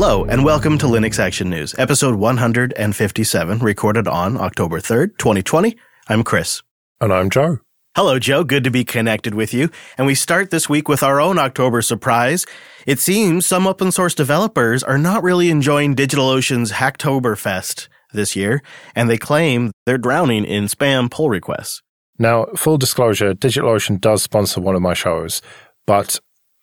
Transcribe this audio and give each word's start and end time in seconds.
Hello, 0.00 0.24
and 0.24 0.44
welcome 0.44 0.78
to 0.78 0.86
Linux 0.86 1.18
Action 1.18 1.50
News, 1.50 1.74
episode 1.76 2.14
157, 2.14 3.58
recorded 3.58 4.06
on 4.06 4.36
October 4.36 4.78
3rd, 4.78 5.18
2020. 5.18 5.76
I'm 6.08 6.22
Chris. 6.22 6.62
And 7.00 7.12
I'm 7.12 7.28
Joe. 7.30 7.58
Hello, 7.96 8.20
Joe. 8.20 8.44
Good 8.44 8.62
to 8.62 8.70
be 8.70 8.84
connected 8.84 9.34
with 9.34 9.52
you. 9.52 9.70
And 9.98 10.06
we 10.06 10.14
start 10.14 10.52
this 10.52 10.68
week 10.68 10.88
with 10.88 11.02
our 11.02 11.20
own 11.20 11.36
October 11.36 11.82
surprise. 11.82 12.46
It 12.86 13.00
seems 13.00 13.44
some 13.44 13.66
open 13.66 13.90
source 13.90 14.14
developers 14.14 14.84
are 14.84 14.98
not 14.98 15.24
really 15.24 15.50
enjoying 15.50 15.96
DigitalOcean's 15.96 16.70
Hacktoberfest 16.70 17.88
this 18.12 18.36
year, 18.36 18.62
and 18.94 19.10
they 19.10 19.18
claim 19.18 19.72
they're 19.84 19.98
drowning 19.98 20.44
in 20.44 20.66
spam 20.66 21.10
pull 21.10 21.28
requests. 21.28 21.82
Now, 22.20 22.46
full 22.54 22.78
disclosure, 22.78 23.34
DigitalOcean 23.34 24.00
does 24.00 24.22
sponsor 24.22 24.60
one 24.60 24.76
of 24.76 24.80
my 24.80 24.94
shows, 24.94 25.42
but 25.88 26.20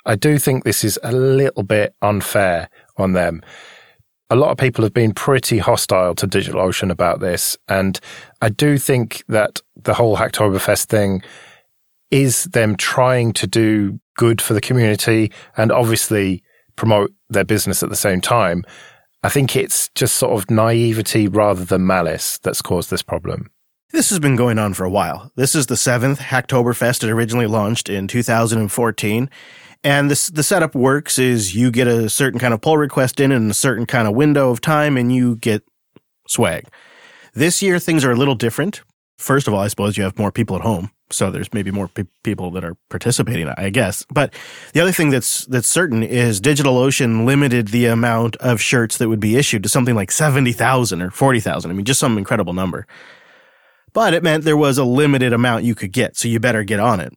I 0.07 0.15
do 0.15 0.37
think 0.37 0.63
this 0.63 0.83
is 0.83 0.99
a 1.01 1.11
little 1.11 1.63
bit 1.63 1.95
unfair 1.99 2.69
on 2.97 3.13
them. 3.13 3.41
A 4.29 4.35
lot 4.35 4.51
of 4.51 4.57
people 4.57 4.83
have 4.83 4.93
been 4.93 5.13
pretty 5.13 5.59
hostile 5.59 6.15
to 6.15 6.27
DigitalOcean 6.27 6.91
about 6.91 7.19
this, 7.19 7.57
and 7.67 7.99
I 8.41 8.49
do 8.49 8.77
think 8.77 9.23
that 9.27 9.61
the 9.75 9.93
whole 9.93 10.17
Hacktoberfest 10.17 10.85
thing 10.85 11.21
is 12.11 12.45
them 12.45 12.75
trying 12.75 13.33
to 13.33 13.47
do 13.47 13.99
good 14.17 14.41
for 14.41 14.53
the 14.53 14.61
community 14.61 15.31
and 15.57 15.71
obviously 15.71 16.43
promote 16.75 17.13
their 17.29 17.43
business 17.43 17.83
at 17.83 17.89
the 17.89 17.95
same 17.95 18.21
time. 18.21 18.63
I 19.23 19.29
think 19.29 19.55
it's 19.55 19.89
just 19.95 20.15
sort 20.15 20.33
of 20.33 20.49
naivety 20.49 21.27
rather 21.27 21.65
than 21.65 21.87
malice 21.87 22.37
that's 22.39 22.61
caused 22.61 22.89
this 22.89 23.01
problem. 23.01 23.49
This 23.91 24.09
has 24.09 24.19
been 24.19 24.35
going 24.35 24.59
on 24.59 24.73
for 24.73 24.83
a 24.83 24.89
while. 24.89 25.31
This 25.35 25.55
is 25.55 25.67
the 25.67 25.77
seventh 25.77 26.19
Hacktoberfest. 26.19 27.03
It 27.03 27.09
originally 27.09 27.47
launched 27.47 27.89
in 27.89 28.07
2014. 28.07 29.29
And 29.83 30.09
this, 30.09 30.29
the 30.29 30.43
setup 30.43 30.75
works 30.75 31.19
is 31.19 31.55
you 31.55 31.71
get 31.71 31.87
a 31.87 32.09
certain 32.09 32.39
kind 32.39 32.53
of 32.53 32.61
pull 32.61 32.77
request 32.77 33.19
in 33.19 33.31
in 33.31 33.49
a 33.49 33.53
certain 33.53 33.85
kind 33.85 34.07
of 34.07 34.15
window 34.15 34.49
of 34.49 34.61
time 34.61 34.97
and 34.97 35.13
you 35.13 35.35
get 35.35 35.63
swag. 36.27 36.65
This 37.33 37.61
year, 37.61 37.79
things 37.79 38.03
are 38.03 38.11
a 38.11 38.15
little 38.15 38.35
different. 38.35 38.81
First 39.17 39.47
of 39.47 39.53
all, 39.53 39.59
I 39.59 39.67
suppose 39.67 39.97
you 39.97 40.03
have 40.03 40.17
more 40.17 40.31
people 40.31 40.55
at 40.55 40.61
home. 40.61 40.91
So 41.11 41.29
there's 41.29 41.53
maybe 41.53 41.69
more 41.69 41.87
pe- 41.87 42.05
people 42.23 42.49
that 42.51 42.63
are 42.63 42.75
participating, 42.89 43.47
I 43.47 43.69
guess. 43.69 44.05
But 44.11 44.33
the 44.73 44.81
other 44.81 44.91
thing 44.91 45.11
that's, 45.11 45.45
that's 45.45 45.67
certain 45.67 46.01
is 46.01 46.41
DigitalOcean 46.41 47.25
limited 47.25 47.67
the 47.67 47.85
amount 47.85 48.35
of 48.37 48.59
shirts 48.59 48.97
that 48.97 49.07
would 49.07 49.19
be 49.19 49.35
issued 49.35 49.63
to 49.63 49.69
something 49.69 49.95
like 49.95 50.11
70,000 50.11 51.01
or 51.01 51.11
40,000. 51.11 51.69
I 51.69 51.73
mean, 51.73 51.85
just 51.85 51.99
some 51.99 52.17
incredible 52.17 52.53
number. 52.53 52.87
But 53.93 54.13
it 54.13 54.23
meant 54.23 54.43
there 54.43 54.57
was 54.57 54.77
a 54.77 54.83
limited 54.83 55.31
amount 55.31 55.63
you 55.63 55.75
could 55.75 55.91
get. 55.91 56.17
So 56.17 56.27
you 56.27 56.39
better 56.39 56.63
get 56.63 56.79
on 56.79 56.99
it. 56.99 57.13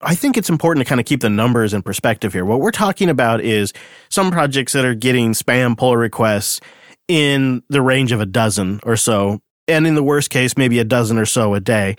I 0.00 0.14
think 0.14 0.36
it's 0.36 0.48
important 0.48 0.86
to 0.86 0.88
kind 0.88 1.00
of 1.00 1.06
keep 1.06 1.20
the 1.20 1.30
numbers 1.30 1.74
in 1.74 1.82
perspective 1.82 2.32
here. 2.32 2.44
What 2.44 2.60
we're 2.60 2.70
talking 2.70 3.08
about 3.08 3.40
is 3.40 3.72
some 4.10 4.30
projects 4.30 4.72
that 4.74 4.84
are 4.84 4.94
getting 4.94 5.32
spam 5.32 5.76
pull 5.76 5.96
requests 5.96 6.60
in 7.08 7.62
the 7.68 7.82
range 7.82 8.12
of 8.12 8.20
a 8.20 8.26
dozen 8.26 8.78
or 8.84 8.96
so. 8.96 9.40
And 9.66 9.86
in 9.86 9.96
the 9.96 10.02
worst 10.02 10.30
case, 10.30 10.56
maybe 10.56 10.78
a 10.78 10.84
dozen 10.84 11.18
or 11.18 11.26
so 11.26 11.54
a 11.54 11.60
day. 11.60 11.96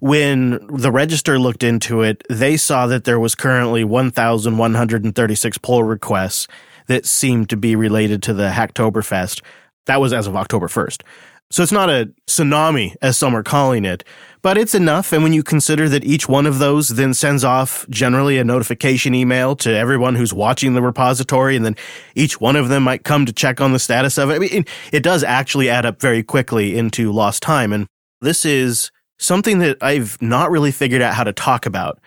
When 0.00 0.64
the 0.68 0.92
register 0.92 1.38
looked 1.38 1.62
into 1.62 2.02
it, 2.02 2.22
they 2.28 2.56
saw 2.56 2.86
that 2.86 3.04
there 3.04 3.18
was 3.18 3.34
currently 3.34 3.82
1,136 3.82 5.58
pull 5.58 5.82
requests 5.82 6.46
that 6.86 7.06
seemed 7.06 7.50
to 7.50 7.56
be 7.56 7.74
related 7.74 8.22
to 8.24 8.34
the 8.34 8.50
Hacktoberfest. 8.50 9.42
That 9.86 10.00
was 10.00 10.12
as 10.12 10.26
of 10.26 10.36
October 10.36 10.68
1st. 10.68 11.02
So 11.50 11.62
it's 11.62 11.72
not 11.72 11.88
a 11.88 12.12
tsunami, 12.26 12.94
as 13.00 13.16
some 13.16 13.34
are 13.34 13.42
calling 13.42 13.86
it, 13.86 14.04
but 14.42 14.58
it's 14.58 14.74
enough. 14.74 15.14
And 15.14 15.22
when 15.22 15.32
you 15.32 15.42
consider 15.42 15.88
that 15.88 16.04
each 16.04 16.28
one 16.28 16.44
of 16.44 16.58
those 16.58 16.90
then 16.90 17.14
sends 17.14 17.42
off 17.42 17.86
generally 17.88 18.36
a 18.36 18.44
notification 18.44 19.14
email 19.14 19.56
to 19.56 19.70
everyone 19.70 20.14
who's 20.14 20.34
watching 20.34 20.74
the 20.74 20.82
repository, 20.82 21.56
and 21.56 21.64
then 21.64 21.74
each 22.14 22.38
one 22.38 22.54
of 22.54 22.68
them 22.68 22.82
might 22.82 23.04
come 23.04 23.24
to 23.24 23.32
check 23.32 23.62
on 23.62 23.72
the 23.72 23.78
status 23.78 24.18
of 24.18 24.28
it. 24.30 24.34
I 24.34 24.38
mean, 24.38 24.66
it 24.92 25.02
does 25.02 25.24
actually 25.24 25.70
add 25.70 25.86
up 25.86 26.02
very 26.02 26.22
quickly 26.22 26.76
into 26.76 27.12
lost 27.12 27.42
time. 27.42 27.72
And 27.72 27.86
this 28.20 28.44
is 28.44 28.90
something 29.18 29.58
that 29.60 29.78
I've 29.82 30.20
not 30.20 30.50
really 30.50 30.70
figured 30.70 31.00
out 31.00 31.14
how 31.14 31.24
to 31.24 31.32
talk 31.32 31.64
about 31.64 31.98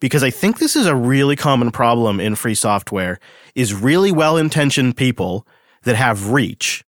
because 0.00 0.22
I 0.22 0.30
think 0.30 0.58
this 0.58 0.74
is 0.74 0.86
a 0.86 0.96
really 0.96 1.36
common 1.36 1.70
problem 1.70 2.18
in 2.18 2.34
free 2.34 2.54
software 2.54 3.20
is 3.54 3.74
really 3.74 4.10
well-intentioned 4.10 4.96
people 4.96 5.46
that 5.82 5.96
have 5.96 6.30
reach 6.30 6.82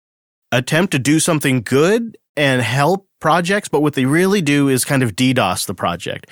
attempt 0.52 0.92
to 0.92 0.98
do 0.98 1.20
something 1.20 1.62
good 1.62 2.16
and 2.36 2.62
help 2.62 3.08
projects, 3.20 3.68
but 3.68 3.80
what 3.80 3.94
they 3.94 4.04
really 4.04 4.40
do 4.40 4.68
is 4.68 4.84
kind 4.84 5.02
of 5.02 5.16
DDoS 5.16 5.66
the 5.66 5.74
project. 5.74 6.28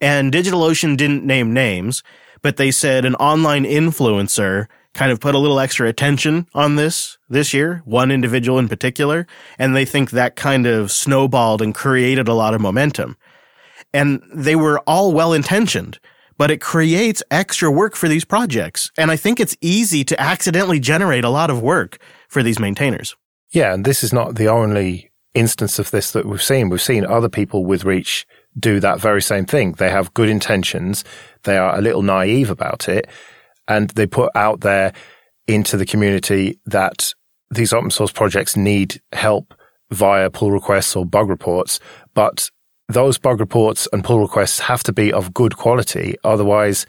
And 0.00 0.32
DigitalOcean 0.32 0.96
didn't 0.96 1.24
name 1.24 1.52
names, 1.52 2.02
but 2.42 2.56
they 2.56 2.70
said 2.70 3.04
an 3.04 3.14
online 3.16 3.64
influencer 3.64 4.66
kind 4.92 5.10
of 5.10 5.20
put 5.20 5.34
a 5.34 5.38
little 5.38 5.58
extra 5.58 5.88
attention 5.88 6.46
on 6.54 6.76
this 6.76 7.18
this 7.28 7.52
year, 7.52 7.82
one 7.84 8.10
individual 8.10 8.58
in 8.58 8.68
particular, 8.68 9.26
and 9.58 9.74
they 9.74 9.84
think 9.84 10.10
that 10.10 10.36
kind 10.36 10.66
of 10.66 10.90
snowballed 10.90 11.62
and 11.62 11.74
created 11.74 12.28
a 12.28 12.34
lot 12.34 12.54
of 12.54 12.60
momentum. 12.60 13.16
And 13.92 14.22
they 14.32 14.56
were 14.56 14.80
all 14.80 15.12
well 15.12 15.32
intentioned, 15.32 15.98
but 16.36 16.50
it 16.50 16.60
creates 16.60 17.22
extra 17.30 17.70
work 17.70 17.96
for 17.96 18.08
these 18.08 18.24
projects. 18.24 18.90
And 18.98 19.10
I 19.10 19.16
think 19.16 19.40
it's 19.40 19.56
easy 19.60 20.04
to 20.04 20.20
accidentally 20.20 20.80
generate 20.80 21.24
a 21.24 21.30
lot 21.30 21.50
of 21.50 21.62
work 21.62 21.98
for 22.28 22.42
these 22.42 22.58
maintainers. 22.58 23.16
Yeah, 23.54 23.72
and 23.72 23.84
this 23.84 24.02
is 24.02 24.12
not 24.12 24.34
the 24.34 24.48
only 24.48 25.12
instance 25.32 25.78
of 25.78 25.92
this 25.92 26.10
that 26.10 26.26
we've 26.26 26.42
seen. 26.42 26.70
We've 26.70 26.82
seen 26.82 27.06
other 27.06 27.28
people 27.28 27.64
with 27.64 27.84
reach 27.84 28.26
do 28.58 28.80
that 28.80 29.00
very 29.00 29.22
same 29.22 29.46
thing. 29.46 29.72
They 29.72 29.90
have 29.90 30.12
good 30.12 30.28
intentions. 30.28 31.04
They 31.44 31.56
are 31.56 31.78
a 31.78 31.80
little 31.80 32.02
naive 32.02 32.50
about 32.50 32.88
it 32.88 33.06
and 33.68 33.90
they 33.90 34.08
put 34.08 34.32
out 34.34 34.62
there 34.62 34.92
into 35.46 35.76
the 35.76 35.86
community 35.86 36.58
that 36.66 37.14
these 37.48 37.72
open 37.72 37.90
source 37.90 38.10
projects 38.10 38.56
need 38.56 39.00
help 39.12 39.54
via 39.90 40.30
pull 40.30 40.50
requests 40.50 40.96
or 40.96 41.06
bug 41.06 41.28
reports. 41.28 41.78
But 42.12 42.50
those 42.88 43.18
bug 43.18 43.38
reports 43.38 43.86
and 43.92 44.02
pull 44.02 44.18
requests 44.18 44.58
have 44.58 44.82
to 44.82 44.92
be 44.92 45.12
of 45.12 45.32
good 45.32 45.56
quality. 45.56 46.16
Otherwise 46.24 46.86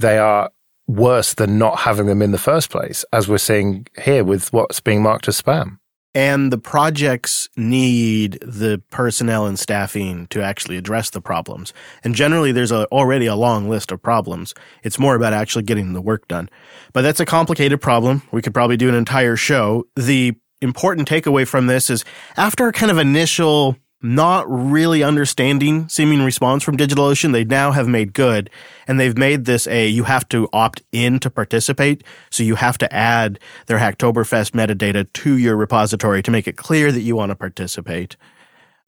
they 0.00 0.16
are 0.16 0.50
worse 0.86 1.34
than 1.34 1.58
not 1.58 1.80
having 1.80 2.06
them 2.06 2.22
in 2.22 2.32
the 2.32 2.38
first 2.38 2.70
place, 2.70 3.04
as 3.12 3.28
we're 3.28 3.36
seeing 3.36 3.86
here 4.02 4.24
with 4.24 4.50
what's 4.54 4.80
being 4.80 5.02
marked 5.02 5.28
as 5.28 5.40
spam. 5.40 5.77
And 6.14 6.52
the 6.52 6.58
projects 6.58 7.48
need 7.56 8.38
the 8.40 8.82
personnel 8.90 9.46
and 9.46 9.58
staffing 9.58 10.26
to 10.28 10.42
actually 10.42 10.76
address 10.76 11.10
the 11.10 11.20
problems. 11.20 11.72
And 12.02 12.14
generally, 12.14 12.50
there's 12.50 12.72
a, 12.72 12.86
already 12.86 13.26
a 13.26 13.36
long 13.36 13.68
list 13.68 13.92
of 13.92 14.02
problems. 14.02 14.54
It's 14.82 14.98
more 14.98 15.14
about 15.14 15.32
actually 15.32 15.64
getting 15.64 15.92
the 15.92 16.00
work 16.00 16.26
done. 16.26 16.48
But 16.92 17.02
that's 17.02 17.20
a 17.20 17.26
complicated 17.26 17.80
problem. 17.80 18.22
We 18.32 18.42
could 18.42 18.54
probably 18.54 18.76
do 18.76 18.88
an 18.88 18.94
entire 18.94 19.36
show. 19.36 19.84
The 19.96 20.34
important 20.60 21.08
takeaway 21.08 21.46
from 21.46 21.66
this 21.66 21.90
is 21.90 22.04
after 22.36 22.68
a 22.68 22.72
kind 22.72 22.90
of 22.90 22.98
initial 22.98 23.76
not 24.00 24.44
really 24.48 25.02
understanding 25.02 25.88
seeming 25.88 26.22
response 26.22 26.62
from 26.62 26.76
DigitalOcean, 26.76 27.32
they 27.32 27.44
now 27.44 27.72
have 27.72 27.88
made 27.88 28.12
good. 28.12 28.48
And 28.86 28.98
they've 28.98 29.16
made 29.16 29.44
this 29.44 29.66
a, 29.66 29.88
you 29.88 30.04
have 30.04 30.28
to 30.28 30.48
opt 30.52 30.82
in 30.92 31.18
to 31.20 31.30
participate. 31.30 32.04
So 32.30 32.42
you 32.42 32.54
have 32.54 32.78
to 32.78 32.92
add 32.94 33.40
their 33.66 33.78
Hacktoberfest 33.78 34.52
metadata 34.52 35.12
to 35.12 35.36
your 35.36 35.56
repository 35.56 36.22
to 36.22 36.30
make 36.30 36.46
it 36.46 36.56
clear 36.56 36.92
that 36.92 37.00
you 37.00 37.16
want 37.16 37.30
to 37.30 37.36
participate. 37.36 38.16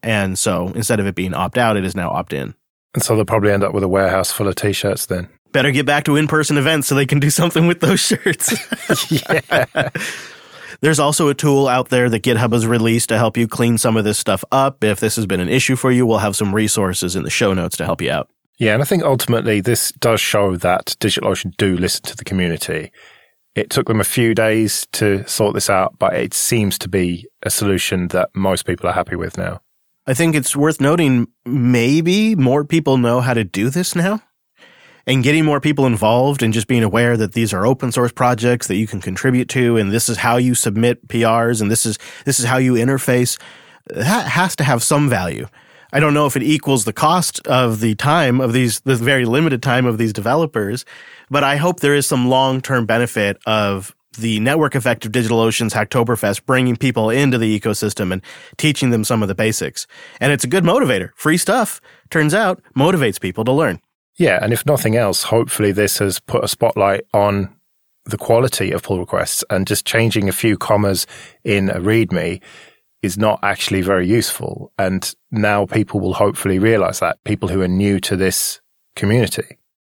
And 0.02 0.38
so 0.38 0.68
instead 0.68 1.00
of 1.00 1.06
it 1.06 1.14
being 1.14 1.34
opt 1.34 1.58
out, 1.58 1.76
it 1.76 1.84
is 1.84 1.94
now 1.94 2.10
opt 2.10 2.32
in. 2.32 2.54
And 2.94 3.02
so 3.02 3.14
they'll 3.14 3.24
probably 3.24 3.52
end 3.52 3.62
up 3.62 3.72
with 3.72 3.82
a 3.82 3.88
warehouse 3.88 4.32
full 4.32 4.48
of 4.48 4.54
t 4.54 4.72
shirts 4.72 5.06
then. 5.06 5.28
Better 5.52 5.72
get 5.72 5.86
back 5.86 6.04
to 6.04 6.16
in 6.16 6.28
person 6.28 6.56
events 6.58 6.88
so 6.88 6.94
they 6.94 7.06
can 7.06 7.18
do 7.18 7.30
something 7.30 7.66
with 7.66 7.80
those 7.80 8.00
shirts. 8.00 8.52
yeah. 9.10 9.90
There's 10.80 10.98
also 10.98 11.28
a 11.28 11.34
tool 11.34 11.68
out 11.68 11.90
there 11.90 12.08
that 12.08 12.22
GitHub 12.22 12.52
has 12.52 12.66
released 12.66 13.10
to 13.10 13.18
help 13.18 13.36
you 13.36 13.46
clean 13.46 13.76
some 13.76 13.98
of 13.98 14.04
this 14.04 14.18
stuff 14.18 14.42
up. 14.50 14.82
If 14.82 14.98
this 14.98 15.16
has 15.16 15.26
been 15.26 15.40
an 15.40 15.48
issue 15.48 15.76
for 15.76 15.90
you, 15.90 16.06
we'll 16.06 16.18
have 16.18 16.36
some 16.36 16.54
resources 16.54 17.14
in 17.14 17.22
the 17.22 17.30
show 17.30 17.52
notes 17.52 17.76
to 17.78 17.84
help 17.84 18.00
you 18.00 18.10
out. 18.10 18.30
Yeah, 18.58 18.72
and 18.72 18.82
I 18.82 18.86
think 18.86 19.02
ultimately 19.02 19.60
this 19.60 19.92
does 19.92 20.20
show 20.20 20.56
that 20.56 20.96
DigitalOcean 21.00 21.56
do 21.56 21.76
listen 21.76 22.02
to 22.04 22.16
the 22.16 22.24
community. 22.24 22.92
It 23.54 23.68
took 23.68 23.88
them 23.88 24.00
a 24.00 24.04
few 24.04 24.34
days 24.34 24.86
to 24.92 25.26
sort 25.28 25.54
this 25.54 25.68
out, 25.68 25.98
but 25.98 26.14
it 26.14 26.32
seems 26.32 26.78
to 26.78 26.88
be 26.88 27.26
a 27.42 27.50
solution 27.50 28.08
that 28.08 28.30
most 28.34 28.64
people 28.64 28.88
are 28.88 28.92
happy 28.92 29.16
with 29.16 29.36
now. 29.36 29.60
I 30.06 30.14
think 30.14 30.34
it's 30.34 30.56
worth 30.56 30.80
noting 30.80 31.28
maybe 31.44 32.34
more 32.34 32.64
people 32.64 32.96
know 32.96 33.20
how 33.20 33.34
to 33.34 33.44
do 33.44 33.68
this 33.68 33.94
now 33.94 34.22
and 35.06 35.22
getting 35.22 35.44
more 35.44 35.60
people 35.60 35.86
involved 35.86 36.42
and 36.42 36.52
just 36.52 36.66
being 36.66 36.82
aware 36.82 37.16
that 37.16 37.32
these 37.32 37.52
are 37.52 37.66
open 37.66 37.92
source 37.92 38.12
projects 38.12 38.66
that 38.66 38.76
you 38.76 38.86
can 38.86 39.00
contribute 39.00 39.48
to 39.48 39.76
and 39.76 39.92
this 39.92 40.08
is 40.08 40.18
how 40.18 40.36
you 40.36 40.54
submit 40.54 41.06
PRs 41.08 41.60
and 41.60 41.70
this 41.70 41.86
is 41.86 41.98
this 42.24 42.38
is 42.38 42.46
how 42.46 42.58
you 42.58 42.74
interface 42.74 43.38
that 43.86 44.26
has 44.26 44.56
to 44.56 44.64
have 44.64 44.82
some 44.82 45.08
value. 45.08 45.46
I 45.92 45.98
don't 45.98 46.14
know 46.14 46.26
if 46.26 46.36
it 46.36 46.42
equals 46.42 46.84
the 46.84 46.92
cost 46.92 47.44
of 47.48 47.80
the 47.80 47.94
time 47.96 48.40
of 48.40 48.52
these 48.52 48.80
the 48.80 48.94
very 48.94 49.24
limited 49.24 49.62
time 49.62 49.86
of 49.86 49.98
these 49.98 50.12
developers, 50.12 50.84
but 51.30 51.42
I 51.42 51.56
hope 51.56 51.80
there 51.80 51.94
is 51.94 52.06
some 52.06 52.28
long-term 52.28 52.86
benefit 52.86 53.38
of 53.46 53.94
the 54.18 54.40
network 54.40 54.74
effect 54.74 55.04
of 55.04 55.12
DigitalOcean's 55.12 55.74
Hacktoberfest 55.74 56.44
bringing 56.44 56.76
people 56.76 57.10
into 57.10 57.38
the 57.38 57.58
ecosystem 57.58 58.12
and 58.12 58.22
teaching 58.56 58.90
them 58.90 59.04
some 59.04 59.22
of 59.22 59.28
the 59.28 59.34
basics. 59.34 59.86
And 60.20 60.32
it's 60.32 60.44
a 60.44 60.48
good 60.48 60.64
motivator. 60.64 61.10
Free 61.14 61.36
stuff, 61.36 61.80
turns 62.10 62.34
out, 62.34 62.62
motivates 62.76 63.20
people 63.20 63.44
to 63.44 63.52
learn. 63.52 63.80
Yeah, 64.20 64.38
and 64.42 64.52
if 64.52 64.66
nothing 64.66 64.96
else, 64.96 65.22
hopefully 65.22 65.72
this 65.72 65.96
has 65.96 66.20
put 66.20 66.44
a 66.44 66.48
spotlight 66.48 67.04
on 67.14 67.56
the 68.04 68.18
quality 68.18 68.70
of 68.70 68.82
pull 68.82 68.98
requests 68.98 69.42
and 69.48 69.66
just 69.66 69.86
changing 69.86 70.28
a 70.28 70.32
few 70.32 70.58
commas 70.58 71.06
in 71.42 71.70
a 71.70 71.80
README 71.80 72.42
is 73.00 73.16
not 73.16 73.38
actually 73.42 73.80
very 73.80 74.06
useful. 74.06 74.74
And 74.76 75.10
now 75.30 75.64
people 75.64 76.00
will 76.00 76.12
hopefully 76.12 76.58
realize 76.58 77.00
that 77.00 77.24
people 77.24 77.48
who 77.48 77.62
are 77.62 77.68
new 77.68 77.98
to 78.00 78.14
this 78.14 78.60
community. 78.94 79.56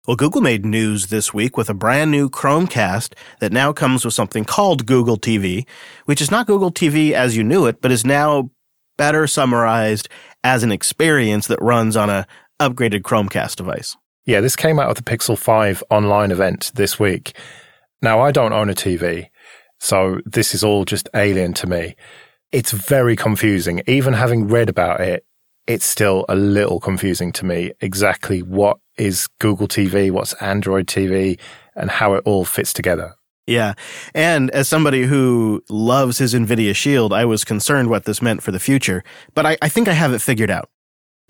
Well, 0.07 0.19
Google 0.19 0.43
made 0.43 0.67
news 0.67 1.07
this 1.07 1.33
week 1.33 1.57
with 1.57 1.71
a 1.71 1.75
brand 1.75 2.11
new 2.11 2.29
Chromecast 2.29 3.15
that 3.41 3.53
now 3.53 3.73
comes 3.73 4.05
with 4.05 4.13
something 4.13 4.45
called 4.45 4.85
Google 4.85 5.17
TV, 5.17 5.67
which 6.05 6.21
is 6.21 6.31
not 6.31 6.47
Google 6.47 6.71
TV 6.71 7.13
as 7.13 7.39
you 7.39 7.43
knew 7.43 7.65
it, 7.65 7.81
but 7.81 7.91
is 7.91 8.05
now 8.05 8.51
better 8.99 9.27
summarized 9.27 10.11
as 10.45 10.63
an 10.63 10.73
experience 10.73 11.47
that 11.47 11.63
runs 11.63 11.97
on 11.97 12.11
a 12.11 12.27
upgraded 12.61 13.01
Chromecast 13.01 13.57
device. 13.57 13.97
Yeah, 14.27 14.41
this 14.41 14.57
came 14.57 14.79
out 14.79 14.91
of 14.91 14.97
the 14.97 15.03
Pixel 15.03 15.37
5 15.37 15.83
online 15.91 16.31
event 16.31 16.73
this 16.75 16.99
week. 16.99 17.37
Now, 18.03 18.21
I 18.21 18.33
don't 18.33 18.53
own 18.53 18.71
a 18.71 18.75
TV, 18.75 19.29
so 19.79 20.21
this 20.25 20.55
is 20.55 20.63
all 20.63 20.85
just 20.85 21.09
alien 21.15 21.53
to 21.55 21.67
me. 21.67 21.97
It's 22.53 22.73
very 22.73 23.17
confusing. 23.17 23.83
Even 23.87 24.15
having 24.15 24.49
read 24.49 24.69
about 24.69 25.01
it, 25.01 25.25
it's 25.67 25.85
still 25.85 26.25
a 26.29 26.35
little 26.35 26.81
confusing 26.81 27.33
to 27.33 27.47
me 27.47 27.73
exactly 27.81 28.43
what 28.43 28.79
is 28.99 29.29
Google 29.39 29.69
TV, 29.69 30.11
what's 30.11 30.35
Android 30.35 30.87
TV, 30.87 31.39
and 31.75 31.91
how 31.91 32.15
it 32.15 32.23
all 32.25 32.45
fits 32.45 32.73
together. 32.73 33.15
Yeah. 33.47 33.75
And 34.15 34.51
as 34.51 34.69
somebody 34.69 35.05
who 35.05 35.63
loves 35.69 36.19
his 36.19 36.35
NVIDIA 36.35 36.75
Shield, 36.75 37.13
I 37.13 37.25
was 37.25 37.45
concerned 37.45 37.89
what 37.89 38.05
this 38.05 38.23
meant 38.23 38.43
for 38.43 38.53
the 38.53 38.61
future, 38.61 39.03
but 39.35 39.47
I, 39.47 39.57
I 39.63 39.69
think 39.69 39.89
I 39.89 39.93
have 39.93 40.13
it 40.13 40.21
figured 40.21 40.51
out. 40.51 40.71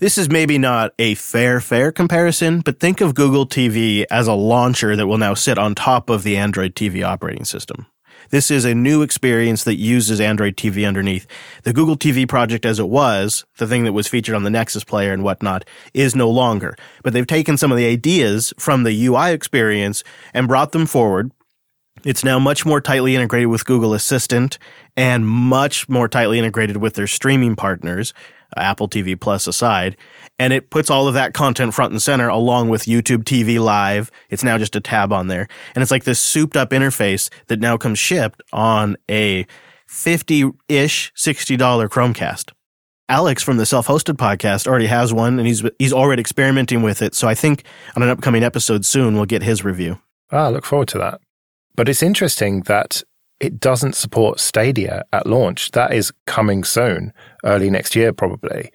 This 0.00 0.17
is 0.17 0.31
maybe 0.31 0.56
not 0.56 0.94
a 0.99 1.14
fair, 1.14 1.61
fair 1.61 1.93
comparison, 1.93 2.62
but 2.62 2.81
think 2.81 3.02
of 3.02 3.14
Google 3.14 3.47
TV 3.47 4.06
as 4.11 4.26
a 4.26 4.32
launcher 4.32 4.97
that 4.97 5.06
will 5.06 5.19
now 5.19 5.35
sit 5.35 5.58
on 5.58 5.75
top 5.75 6.08
of 6.08 6.23
the 6.23 6.38
Android 6.38 6.75
TV 6.75 7.05
operating 7.05 7.44
system. 7.44 7.85
This 8.31 8.50
is 8.50 8.64
a 8.64 8.75
new 8.75 9.02
experience 9.02 9.62
that 9.64 9.75
uses 9.75 10.19
Android 10.19 10.56
TV 10.56 10.88
underneath. 10.88 11.26
The 11.64 11.75
Google 11.75 11.99
TV 11.99 12.26
project 12.26 12.64
as 12.64 12.79
it 12.79 12.88
was, 12.88 13.44
the 13.58 13.67
thing 13.67 13.85
that 13.85 13.93
was 13.93 14.08
featured 14.08 14.35
on 14.35 14.43
the 14.43 14.49
Nexus 14.49 14.85
player 14.85 15.12
and 15.12 15.23
whatnot, 15.23 15.67
is 15.93 16.17
no 16.17 16.31
longer. 16.31 16.76
But 17.02 17.12
they've 17.12 17.26
taken 17.26 17.58
some 17.58 17.70
of 17.70 17.76
the 17.76 17.87
ideas 17.87 18.55
from 18.58 18.85
the 18.85 19.06
UI 19.06 19.32
experience 19.32 20.02
and 20.32 20.49
brought 20.49 20.73
them 20.73 20.87
forward, 20.87 21.31
it's 22.05 22.25
now 22.25 22.38
much 22.38 22.64
more 22.64 22.81
tightly 22.81 23.14
integrated 23.14 23.49
with 23.49 23.67
Google 23.67 23.93
Assistant 23.93 24.58
and 24.97 25.26
much 25.26 25.87
more 25.87 26.08
tightly 26.08 26.38
integrated 26.38 26.79
with 26.79 26.94
their 26.94 27.06
streaming 27.06 27.56
partners, 27.56 28.14
Apple 28.56 28.88
TV 28.88 29.19
Plus 29.19 29.47
aside. 29.47 29.97
And 30.38 30.52
it 30.52 30.70
puts 30.70 30.91
all 30.91 31.06
of 31.08 31.14
that 31.14 31.35
content 31.35 31.75
front 31.75 31.93
and 31.93 32.00
center 32.02 32.29
along 32.29 32.69
with 32.69 32.85
YouTube 32.85 33.25
TV 33.25 33.62
Live. 33.62 34.11
It's 34.31 34.44
now 34.44 34.58
just 34.58 34.76
a 34.76 34.81
tab 34.81 35.12
on 35.12 35.29
there. 35.29 35.49
And 35.75 35.82
it's 35.82 35.91
like 35.91 36.05
this 36.05 36.20
souped 36.20 36.56
up 36.56 36.70
interface 36.70 37.31
that 37.49 37.61
now 37.61 37.76
comes 37.76 37.99
shipped 37.99 38.43
on 38.52 38.97
a 39.11 39.47
50 39.87 40.50
ish, 40.69 41.12
$60 41.17 41.58
Chromecast. 41.88 42.52
Alex 43.08 43.43
from 43.43 43.56
the 43.56 43.67
self-hosted 43.67 44.14
podcast 44.14 44.69
already 44.69 44.87
has 44.87 45.12
one 45.12 45.41
and 45.41 45.49
he's 45.49 45.64
he's 45.81 45.93
already 45.93 46.20
experimenting 46.20 46.81
with 46.82 47.02
it. 47.02 47.12
So 47.17 47.26
I 47.26 47.35
think 47.35 47.64
on 47.97 48.05
an 48.05 48.08
upcoming 48.08 48.44
episode 48.44 48.87
soon 48.87 49.17
we'll 49.17 49.26
get 49.26 49.43
his 49.43 49.64
review. 49.64 49.99
Ah, 50.31 50.47
I 50.47 50.49
look 50.50 50.64
forward 50.64 50.87
to 50.88 50.99
that. 50.99 51.20
But 51.75 51.88
it's 51.88 52.05
interesting 52.05 52.62
that 52.62 53.02
it 53.40 53.58
doesn't 53.58 53.94
support 53.94 54.38
Stadia 54.38 55.02
at 55.12 55.26
launch. 55.26 55.70
That 55.72 55.92
is 55.94 56.12
coming 56.26 56.62
soon, 56.62 57.12
early 57.44 57.70
next 57.70 57.96
year, 57.96 58.12
probably. 58.12 58.70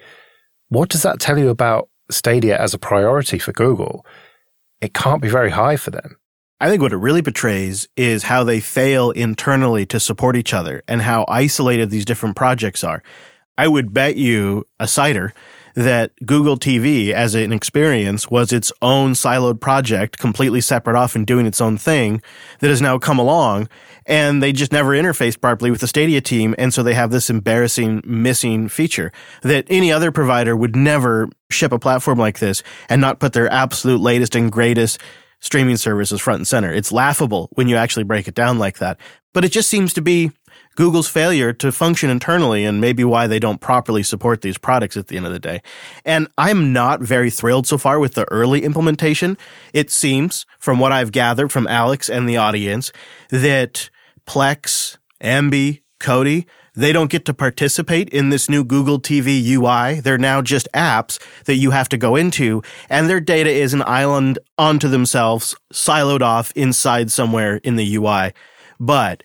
What 0.69 0.89
does 0.89 1.03
that 1.03 1.19
tell 1.19 1.37
you 1.37 1.49
about 1.49 1.87
Stadia 2.09 2.59
as 2.59 2.73
a 2.73 2.79
priority 2.79 3.37
for 3.37 3.53
Google? 3.53 4.05
It 4.81 4.93
can't 4.93 5.21
be 5.21 5.29
very 5.29 5.51
high 5.51 5.77
for 5.77 5.91
them. 5.91 6.17
I 6.59 6.69
think 6.69 6.81
what 6.81 6.93
it 6.93 6.97
really 6.97 7.21
betrays 7.21 7.87
is 7.95 8.23
how 8.23 8.43
they 8.43 8.59
fail 8.59 9.11
internally 9.11 9.85
to 9.87 9.99
support 9.99 10.35
each 10.35 10.53
other 10.53 10.83
and 10.87 11.01
how 11.01 11.25
isolated 11.27 11.89
these 11.89 12.05
different 12.05 12.35
projects 12.35 12.83
are. 12.83 13.03
I 13.57 13.67
would 13.67 13.93
bet 13.93 14.15
you 14.15 14.65
a 14.79 14.87
cider 14.87 15.33
that 15.75 16.11
Google 16.25 16.57
TV 16.57 17.11
as 17.11 17.35
an 17.35 17.51
experience 17.51 18.29
was 18.29 18.53
its 18.53 18.71
own 18.81 19.11
siloed 19.11 19.59
project, 19.59 20.17
completely 20.17 20.61
separate 20.61 20.95
off 20.95 21.15
and 21.15 21.27
doing 21.27 21.45
its 21.45 21.61
own 21.61 21.77
thing 21.77 22.21
that 22.59 22.69
has 22.69 22.81
now 22.81 22.97
come 22.97 23.19
along 23.19 23.67
and 24.05 24.41
they 24.41 24.51
just 24.51 24.71
never 24.71 24.91
interfaced 24.91 25.41
properly 25.41 25.71
with 25.71 25.81
the 25.81 25.87
Stadia 25.87 26.21
team. 26.21 26.55
And 26.57 26.73
so 26.73 26.83
they 26.83 26.93
have 26.93 27.11
this 27.11 27.29
embarrassing 27.29 28.03
missing 28.05 28.69
feature 28.69 29.11
that 29.41 29.65
any 29.69 29.91
other 29.91 30.11
provider 30.11 30.55
would 30.55 30.75
never 30.75 31.27
ship 31.51 31.71
a 31.71 31.79
platform 31.79 32.19
like 32.19 32.39
this 32.39 32.63
and 32.87 33.01
not 33.01 33.19
put 33.19 33.33
their 33.33 33.51
absolute 33.51 33.99
latest 33.99 34.35
and 34.35 34.51
greatest 34.51 34.99
streaming 35.41 35.77
services 35.77 36.21
front 36.21 36.39
and 36.39 36.47
center. 36.47 36.71
It's 36.71 36.91
laughable 36.91 37.49
when 37.53 37.67
you 37.67 37.75
actually 37.75 38.03
break 38.03 38.27
it 38.27 38.35
down 38.35 38.57
like 38.59 38.79
that. 38.79 38.97
But 39.33 39.43
it 39.43 39.51
just 39.51 39.69
seems 39.69 39.93
to 39.93 40.01
be 40.01 40.31
Google's 40.75 41.07
failure 41.07 41.53
to 41.53 41.71
function 41.71 42.09
internally 42.09 42.65
and 42.65 42.81
maybe 42.81 43.03
why 43.03 43.27
they 43.27 43.39
don't 43.39 43.61
properly 43.61 44.03
support 44.03 44.41
these 44.41 44.57
products 44.57 44.97
at 44.97 45.07
the 45.07 45.17
end 45.17 45.25
of 45.25 45.31
the 45.31 45.39
day. 45.39 45.61
And 46.03 46.27
I'm 46.37 46.73
not 46.73 47.01
very 47.01 47.29
thrilled 47.29 47.65
so 47.65 47.77
far 47.77 47.99
with 47.99 48.13
the 48.13 48.29
early 48.31 48.63
implementation. 48.63 49.37
It 49.73 49.89
seems, 49.89 50.45
from 50.59 50.79
what 50.79 50.91
I've 50.91 51.11
gathered 51.11 51.51
from 51.51 51.67
Alex 51.67 52.09
and 52.09 52.27
the 52.27 52.37
audience, 52.37 52.91
that 53.29 53.89
Plex, 54.27 54.97
Emby, 55.21 55.81
Kodi, 55.99 56.45
they 56.75 56.91
don't 56.91 57.09
get 57.09 57.23
to 57.25 57.33
participate 57.33 58.09
in 58.09 58.29
this 58.29 58.49
new 58.49 58.65
Google 58.65 58.99
TV 58.99 59.41
UI. 59.47 60.01
They're 60.01 60.17
now 60.17 60.41
just 60.41 60.67
apps 60.73 61.19
that 61.45 61.55
you 61.55 61.71
have 61.71 61.87
to 61.89 61.97
go 61.97 62.17
into, 62.17 62.61
and 62.89 63.09
their 63.09 63.21
data 63.21 63.49
is 63.49 63.73
an 63.73 63.83
island 63.83 64.39
onto 64.57 64.89
themselves, 64.89 65.55
siloed 65.73 66.21
off 66.21 66.51
inside 66.51 67.11
somewhere 67.11 67.57
in 67.63 67.77
the 67.77 67.95
UI. 67.95 68.33
But 68.77 69.23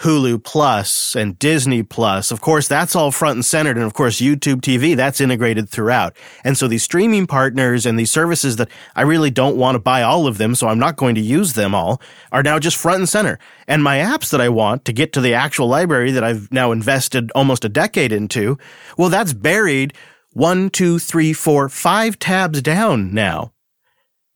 Hulu 0.00 0.42
Plus 0.42 1.14
and 1.14 1.38
Disney 1.38 1.82
Plus. 1.82 2.30
Of 2.30 2.40
course, 2.40 2.66
that's 2.66 2.96
all 2.96 3.12
front 3.12 3.36
and 3.36 3.44
centered. 3.44 3.76
And 3.76 3.86
of 3.86 3.94
course, 3.94 4.20
YouTube 4.20 4.60
TV, 4.60 4.96
that's 4.96 5.20
integrated 5.20 5.68
throughout. 5.68 6.16
And 6.42 6.58
so 6.58 6.66
these 6.66 6.82
streaming 6.82 7.26
partners 7.26 7.86
and 7.86 7.98
these 7.98 8.10
services 8.10 8.56
that 8.56 8.68
I 8.96 9.02
really 9.02 9.30
don't 9.30 9.56
want 9.56 9.76
to 9.76 9.78
buy 9.78 10.02
all 10.02 10.26
of 10.26 10.38
them, 10.38 10.54
so 10.54 10.68
I'm 10.68 10.80
not 10.80 10.96
going 10.96 11.14
to 11.14 11.20
use 11.20 11.52
them 11.52 11.74
all, 11.74 12.02
are 12.32 12.42
now 12.42 12.58
just 12.58 12.76
front 12.76 12.98
and 12.98 13.08
center. 13.08 13.38
And 13.68 13.84
my 13.84 13.98
apps 13.98 14.30
that 14.30 14.40
I 14.40 14.48
want 14.48 14.84
to 14.86 14.92
get 14.92 15.12
to 15.12 15.20
the 15.20 15.34
actual 15.34 15.68
library 15.68 16.10
that 16.10 16.24
I've 16.24 16.50
now 16.50 16.72
invested 16.72 17.30
almost 17.34 17.64
a 17.64 17.68
decade 17.68 18.12
into, 18.12 18.58
well, 18.98 19.10
that's 19.10 19.32
buried 19.32 19.94
one, 20.32 20.70
two, 20.70 20.98
three, 20.98 21.32
four, 21.32 21.68
five 21.68 22.18
tabs 22.18 22.60
down 22.60 23.14
now. 23.14 23.52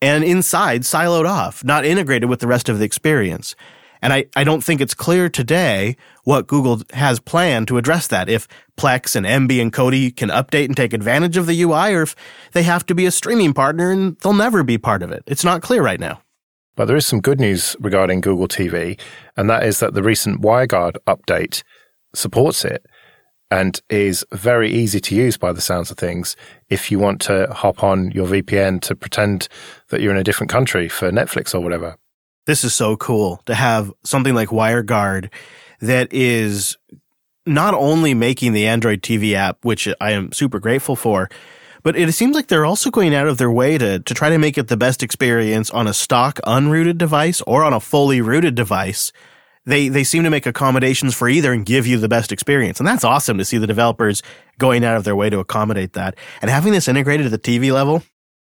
And 0.01 0.23
inside, 0.23 0.83
siloed 0.83 1.29
off, 1.29 1.65
not 1.65 1.85
integrated 1.85 2.29
with 2.29 2.39
the 2.39 2.47
rest 2.47 2.69
of 2.69 2.79
the 2.79 2.85
experience. 2.85 3.57
And 4.03 4.13
I, 4.13 4.27
I 4.37 4.45
don't 4.45 4.63
think 4.63 4.81
it's 4.81 4.95
clear 4.95 5.29
today 5.29 5.97
what 6.25 6.47
Google 6.47 6.83
has 6.93 7.21
planned 7.21 7.69
to 7.69 7.79
address 7.79 8.07
that. 8.09 8.29
If 8.29 8.47
Plex 8.77 9.17
and 9.17 9.27
Emby 9.27 9.61
and 9.61 9.73
Kodi 9.73 10.15
can 10.15 10.29
update 10.31 10.67
and 10.67 10.77
take 10.77 10.93
advantage 10.93 11.37
of 11.37 11.47
the 11.47 11.63
UI, 11.63 11.95
or 11.95 12.03
if 12.03 12.17
they 12.53 12.63
have 12.63 12.87
to 12.87 12.95
be 12.95 13.07
a 13.07 13.11
streaming 13.11 13.53
partner 13.53 13.91
and 13.91 14.17
they'll 14.19 14.33
never 14.33 14.63
be 14.63 14.79
part 14.79 15.03
of 15.03 15.11
it. 15.11 15.23
It's 15.27 15.45
not 15.45 15.63
clear 15.63 15.83
right 15.83 16.01
now. 16.01 16.23
But 16.77 16.85
there 16.85 16.97
is 16.97 17.07
some 17.07 17.21
good 17.21 17.41
news 17.41 17.75
regarding 17.81 18.21
Google 18.21 18.47
TV, 18.47 19.01
and 19.37 19.51
that 19.51 19.65
is 19.65 19.81
that 19.81 19.95
the 19.95 20.03
recent 20.03 20.43
WireGuard 20.43 20.97
update 21.09 21.65
supports 22.15 22.65
it 22.65 22.87
and 23.51 23.81
is 23.89 24.25
very 24.33 24.71
easy 24.71 25.01
to 25.01 25.15
use 25.17 25.37
by 25.37 25.53
the 25.53 25.61
sounds 25.61 25.91
of 25.91 25.97
things 25.97 26.37
if 26.69 26.91
you 26.91 26.99
want 26.99 27.21
to 27.23 27.53
hop 27.53 27.83
on 27.83 28.11
your 28.13 28.27
VPN 28.27 28.81
to 28.83 28.95
pretend 28.95 29.49
that 29.89 30.01
you're 30.01 30.13
in 30.13 30.19
a 30.19 30.25
different 30.25 30.51
country 30.51 30.89
for 30.89 31.11
Netflix 31.11 31.55
or 31.55 31.61
whatever. 31.61 31.97
This 32.49 32.65
is 32.65 32.73
so 32.73 32.97
cool 32.97 33.43
to 33.45 33.55
have 33.55 33.93
something 34.05 34.35
like 34.35 34.49
WireGuard 34.49 35.29
that 35.83 36.11
is 36.11 36.79
not 37.45 37.75
only 37.75 38.15
making 38.15 38.55
the 38.55 38.67
Android 38.67 39.03
TV 39.03 39.35
app, 39.35 39.67
which 39.67 39.87
I 40.01 40.13
am 40.13 40.33
super 40.33 40.59
grateful 40.59 40.97
for, 40.97 41.29
but 41.83 41.95
it 41.95 42.11
seems 42.13 42.35
like 42.35 42.47
they're 42.47 42.65
also 42.65 42.91
going 42.91 43.15
out 43.15 43.29
of 43.29 43.37
their 43.37 43.51
way 43.51 43.77
to, 43.77 43.99
to 43.99 44.15
try 44.15 44.31
to 44.31 44.39
make 44.39 44.57
it 44.57 44.69
the 44.69 44.79
best 44.79 45.03
experience 45.03 45.69
on 45.69 45.87
a 45.87 45.93
stock 45.93 46.41
unrooted 46.47 46.97
device 46.97 47.43
or 47.43 47.65
on 47.65 47.75
a 47.75 47.81
fully 47.81 48.23
rooted 48.23 48.55
device. 48.55 49.13
They, 49.67 49.89
they 49.89 50.03
seem 50.03 50.25
to 50.25 50.31
make 50.31 50.47
accommodations 50.47 51.15
for 51.15 51.29
either 51.29 51.53
and 51.53 51.67
give 51.67 51.87
you 51.87 51.99
the 51.99 52.09
best 52.09 52.33
experience. 52.33 52.81
And 52.81 52.89
that's 52.89 53.05
awesome 53.05 53.37
to 53.37 53.45
see 53.45 53.59
the 53.59 53.67
developers 53.67 54.23
going 54.57 54.87
out 54.87 54.97
of 54.97 55.05
their 55.05 55.15
way 55.15 55.29
to 55.29 55.39
accommodate 55.39 55.93
that. 55.93 56.17
And 56.41 56.51
having 56.51 56.73
this 56.73 56.89
integrated 56.89 57.27
at 57.27 57.33
the 57.33 57.39
TV 57.39 57.71
level, 57.71 58.03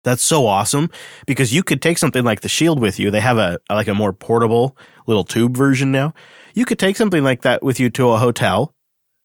that's 0.05 0.23
so 0.23 0.47
awesome 0.47 0.90
because 1.26 1.52
you 1.52 1.62
could 1.62 1.83
take 1.83 1.99
something 1.99 2.25
like 2.25 2.40
the 2.40 2.49
Shield 2.49 2.81
with 2.81 2.99
you. 2.99 3.11
They 3.11 3.21
have 3.21 3.38
a 3.38 3.59
like 3.69 3.88
a 3.88 3.95
more 3.95 4.12
portable 4.12 4.76
little 5.07 5.25
tube 5.25 5.57
version 5.57 5.90
now. 5.93 6.14
You 6.55 6.64
could 6.64 6.78
take 6.78 6.97
something 6.97 7.23
like 7.23 7.43
that 7.43 7.62
with 7.62 7.81
you 7.81 7.90
to 7.90 8.11
a 8.11 8.19
hotel, 8.19 8.75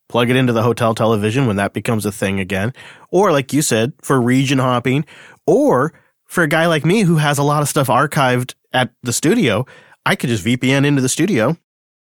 plug 0.10 0.30
it 0.30 0.36
into 0.36 0.54
the 0.54 0.64
hotel 0.64 0.94
television 0.94 1.48
when 1.48 1.56
that 1.58 1.74
becomes 1.74 2.06
a 2.06 2.12
thing 2.12 2.40
again, 2.40 2.74
or 3.12 3.32
like 3.32 3.54
you 3.54 3.62
said, 3.62 3.94
for 4.02 4.22
region 4.22 4.60
hopping, 4.60 5.06
or 5.46 5.94
for 6.26 6.44
a 6.44 6.48
guy 6.48 6.66
like 6.66 6.86
me 6.86 7.02
who 7.02 7.18
has 7.18 7.38
a 7.38 7.44
lot 7.44 7.62
of 7.62 7.70
stuff 7.70 7.88
archived 7.88 8.56
at 8.72 8.92
the 9.04 9.14
studio, 9.14 9.66
I 10.06 10.16
could 10.16 10.30
just 10.30 10.44
VPN 10.44 10.86
into 10.86 11.02
the 11.02 11.10
studio, 11.10 11.58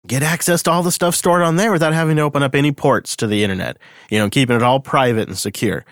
get 0.06 0.22
access 0.22 0.62
to 0.62 0.70
all 0.70 0.82
the 0.82 0.92
stuff 0.92 1.14
stored 1.14 1.42
on 1.42 1.56
there 1.56 1.72
without 1.72 1.92
having 1.92 2.16
to 2.16 2.22
open 2.22 2.42
up 2.42 2.54
any 2.54 2.72
ports 2.72 3.16
to 3.16 3.26
the 3.26 3.42
internet, 3.42 3.76
you 4.10 4.18
know, 4.18 4.30
keeping 4.30 4.56
it 4.56 4.62
all 4.62 4.80
private 4.80 5.28
and 5.28 5.36
secure. 5.36 5.84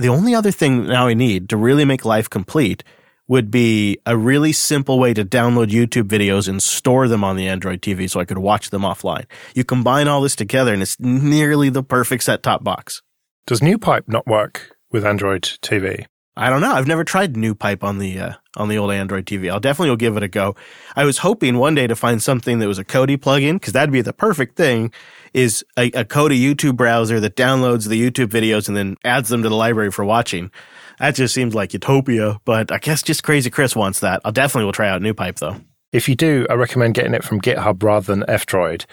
The 0.00 0.08
only 0.08 0.34
other 0.34 0.50
thing 0.50 0.86
now 0.86 1.08
I 1.08 1.12
need 1.12 1.50
to 1.50 1.58
really 1.58 1.84
make 1.84 2.06
life 2.06 2.30
complete 2.30 2.82
would 3.28 3.50
be 3.50 3.98
a 4.06 4.16
really 4.16 4.50
simple 4.50 4.98
way 4.98 5.12
to 5.12 5.26
download 5.26 5.66
YouTube 5.66 6.08
videos 6.08 6.48
and 6.48 6.62
store 6.62 7.06
them 7.06 7.22
on 7.22 7.36
the 7.36 7.46
Android 7.46 7.82
TV 7.82 8.08
so 8.08 8.18
I 8.18 8.24
could 8.24 8.38
watch 8.38 8.70
them 8.70 8.80
offline. 8.80 9.26
You 9.54 9.62
combine 9.62 10.08
all 10.08 10.22
this 10.22 10.34
together 10.34 10.72
and 10.72 10.80
it's 10.80 10.98
nearly 10.98 11.68
the 11.68 11.82
perfect 11.82 12.22
set 12.22 12.42
top 12.42 12.64
box. 12.64 13.02
Does 13.46 13.60
NewPipe 13.60 14.08
not 14.08 14.26
work 14.26 14.74
with 14.90 15.04
Android 15.04 15.42
TV? 15.42 16.06
I 16.36 16.48
don't 16.48 16.60
know. 16.60 16.72
I've 16.72 16.86
never 16.86 17.04
tried 17.04 17.34
NewPipe 17.34 17.82
on 17.82 17.98
the 17.98 18.18
uh, 18.18 18.32
on 18.56 18.68
the 18.68 18.78
old 18.78 18.92
Android 18.92 19.26
TV. 19.26 19.50
I'll 19.50 19.60
definitely 19.60 19.94
give 19.96 20.16
it 20.16 20.22
a 20.22 20.28
go. 20.28 20.54
I 20.94 21.04
was 21.04 21.18
hoping 21.18 21.58
one 21.58 21.74
day 21.74 21.86
to 21.86 21.96
find 21.96 22.22
something 22.22 22.60
that 22.60 22.68
was 22.68 22.78
a 22.78 22.84
Kodi 22.84 23.16
plugin 23.16 23.54
because 23.54 23.72
that'd 23.72 23.92
be 23.92 24.00
the 24.00 24.12
perfect 24.12 24.56
thing. 24.56 24.92
Is 25.34 25.64
a, 25.76 25.86
a 25.88 26.04
Kodi 26.04 26.40
YouTube 26.40 26.76
browser 26.76 27.20
that 27.20 27.36
downloads 27.36 27.88
the 27.88 28.00
YouTube 28.00 28.28
videos 28.28 28.68
and 28.68 28.76
then 28.76 28.96
adds 29.04 29.28
them 29.28 29.42
to 29.42 29.48
the 29.48 29.54
library 29.54 29.90
for 29.90 30.04
watching. 30.04 30.50
That 30.98 31.14
just 31.14 31.34
seems 31.34 31.54
like 31.54 31.72
utopia, 31.72 32.40
but 32.44 32.70
I 32.72 32.78
guess 32.78 33.02
just 33.02 33.22
Crazy 33.22 33.50
Chris 33.50 33.76
wants 33.76 34.00
that. 34.00 34.20
I'll 34.24 34.32
definitely 34.32 34.66
will 34.66 34.72
try 34.72 34.88
out 34.88 35.02
NewPipe 35.02 35.38
though. 35.38 35.56
If 35.92 36.08
you 36.08 36.14
do, 36.14 36.46
I 36.48 36.54
recommend 36.54 36.94
getting 36.94 37.14
it 37.14 37.24
from 37.24 37.40
GitHub 37.40 37.82
rather 37.82 38.06
than 38.06 38.24
F-Droid. 38.28 38.86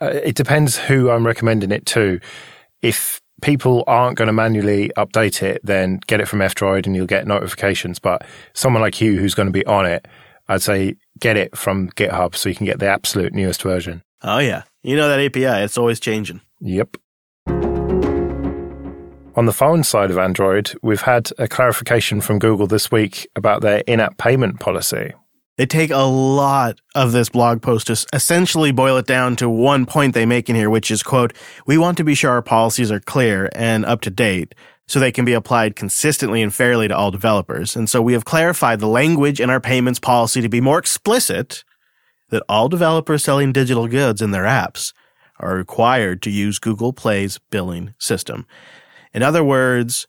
Uh, 0.00 0.06
it 0.06 0.36
depends 0.36 0.76
who 0.78 1.10
I'm 1.10 1.26
recommending 1.26 1.72
it 1.72 1.86
to. 1.86 2.20
If 2.80 3.20
people 3.44 3.84
aren't 3.86 4.16
going 4.16 4.26
to 4.26 4.32
manually 4.32 4.90
update 4.96 5.42
it, 5.42 5.60
then 5.62 6.00
get 6.06 6.18
it 6.18 6.26
from 6.26 6.40
F-Droid 6.40 6.86
and 6.86 6.96
you'll 6.96 7.06
get 7.06 7.26
notifications. 7.26 7.98
But 7.98 8.26
someone 8.54 8.80
like 8.80 9.00
you 9.02 9.18
who's 9.18 9.34
going 9.34 9.48
to 9.48 9.52
be 9.52 9.66
on 9.66 9.84
it, 9.84 10.08
I'd 10.48 10.62
say 10.62 10.96
get 11.20 11.36
it 11.36 11.56
from 11.56 11.90
GitHub 11.90 12.34
so 12.34 12.48
you 12.48 12.54
can 12.54 12.64
get 12.64 12.78
the 12.78 12.88
absolute 12.88 13.34
newest 13.34 13.62
version. 13.62 14.02
Oh 14.22 14.38
yeah. 14.38 14.62
You 14.82 14.96
know 14.96 15.08
that 15.08 15.20
API, 15.20 15.62
it's 15.62 15.76
always 15.76 16.00
changing. 16.00 16.40
Yep. 16.60 16.96
On 19.36 19.46
the 19.46 19.52
phone 19.52 19.84
side 19.84 20.10
of 20.10 20.16
Android, 20.16 20.72
we've 20.82 21.02
had 21.02 21.30
a 21.38 21.46
clarification 21.46 22.22
from 22.22 22.38
Google 22.38 22.66
this 22.66 22.90
week 22.90 23.28
about 23.36 23.60
their 23.60 23.82
in-app 23.86 24.16
payment 24.16 24.58
policy. 24.58 25.12
They 25.56 25.66
take 25.66 25.90
a 25.90 25.98
lot 25.98 26.80
of 26.96 27.12
this 27.12 27.28
blog 27.28 27.62
post 27.62 27.86
to 27.86 28.06
essentially 28.12 28.72
boil 28.72 28.96
it 28.96 29.06
down 29.06 29.36
to 29.36 29.48
one 29.48 29.86
point 29.86 30.12
they 30.12 30.26
make 30.26 30.50
in 30.50 30.56
here, 30.56 30.68
which 30.68 30.90
is, 30.90 31.02
quote, 31.04 31.32
we 31.64 31.78
want 31.78 31.96
to 31.98 32.04
be 32.04 32.16
sure 32.16 32.32
our 32.32 32.42
policies 32.42 32.90
are 32.90 32.98
clear 32.98 33.48
and 33.54 33.84
up 33.84 34.00
to 34.00 34.10
date 34.10 34.54
so 34.86 34.98
they 34.98 35.12
can 35.12 35.24
be 35.24 35.32
applied 35.32 35.76
consistently 35.76 36.42
and 36.42 36.52
fairly 36.52 36.88
to 36.88 36.96
all 36.96 37.10
developers. 37.10 37.76
And 37.76 37.88
so 37.88 38.02
we 38.02 38.12
have 38.14 38.24
clarified 38.24 38.80
the 38.80 38.88
language 38.88 39.40
in 39.40 39.48
our 39.48 39.60
payments 39.60 40.00
policy 40.00 40.42
to 40.42 40.48
be 40.48 40.60
more 40.60 40.78
explicit 40.78 41.64
that 42.30 42.42
all 42.48 42.68
developers 42.68 43.22
selling 43.22 43.52
digital 43.52 43.86
goods 43.86 44.20
in 44.20 44.32
their 44.32 44.44
apps 44.44 44.92
are 45.38 45.54
required 45.54 46.20
to 46.22 46.30
use 46.30 46.58
Google 46.58 46.92
Play's 46.92 47.38
billing 47.50 47.94
system. 47.98 48.46
In 49.12 49.22
other 49.22 49.44
words, 49.44 50.06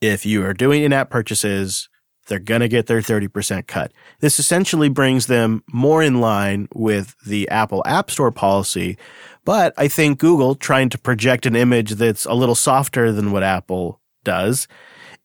if 0.00 0.24
you 0.24 0.44
are 0.46 0.54
doing 0.54 0.82
in-app 0.82 1.10
purchases, 1.10 1.89
they're 2.30 2.38
going 2.38 2.62
to 2.62 2.68
get 2.68 2.86
their 2.86 3.00
30% 3.00 3.66
cut. 3.66 3.92
This 4.20 4.38
essentially 4.38 4.88
brings 4.88 5.26
them 5.26 5.62
more 5.70 6.02
in 6.02 6.20
line 6.20 6.68
with 6.74 7.14
the 7.26 7.46
Apple 7.50 7.82
App 7.84 8.10
Store 8.10 8.30
policy. 8.30 8.96
But 9.44 9.74
I 9.76 9.88
think 9.88 10.18
Google, 10.18 10.54
trying 10.54 10.88
to 10.90 10.98
project 10.98 11.44
an 11.44 11.56
image 11.56 11.92
that's 11.92 12.24
a 12.24 12.32
little 12.32 12.54
softer 12.54 13.12
than 13.12 13.32
what 13.32 13.42
Apple 13.42 14.00
does, 14.24 14.68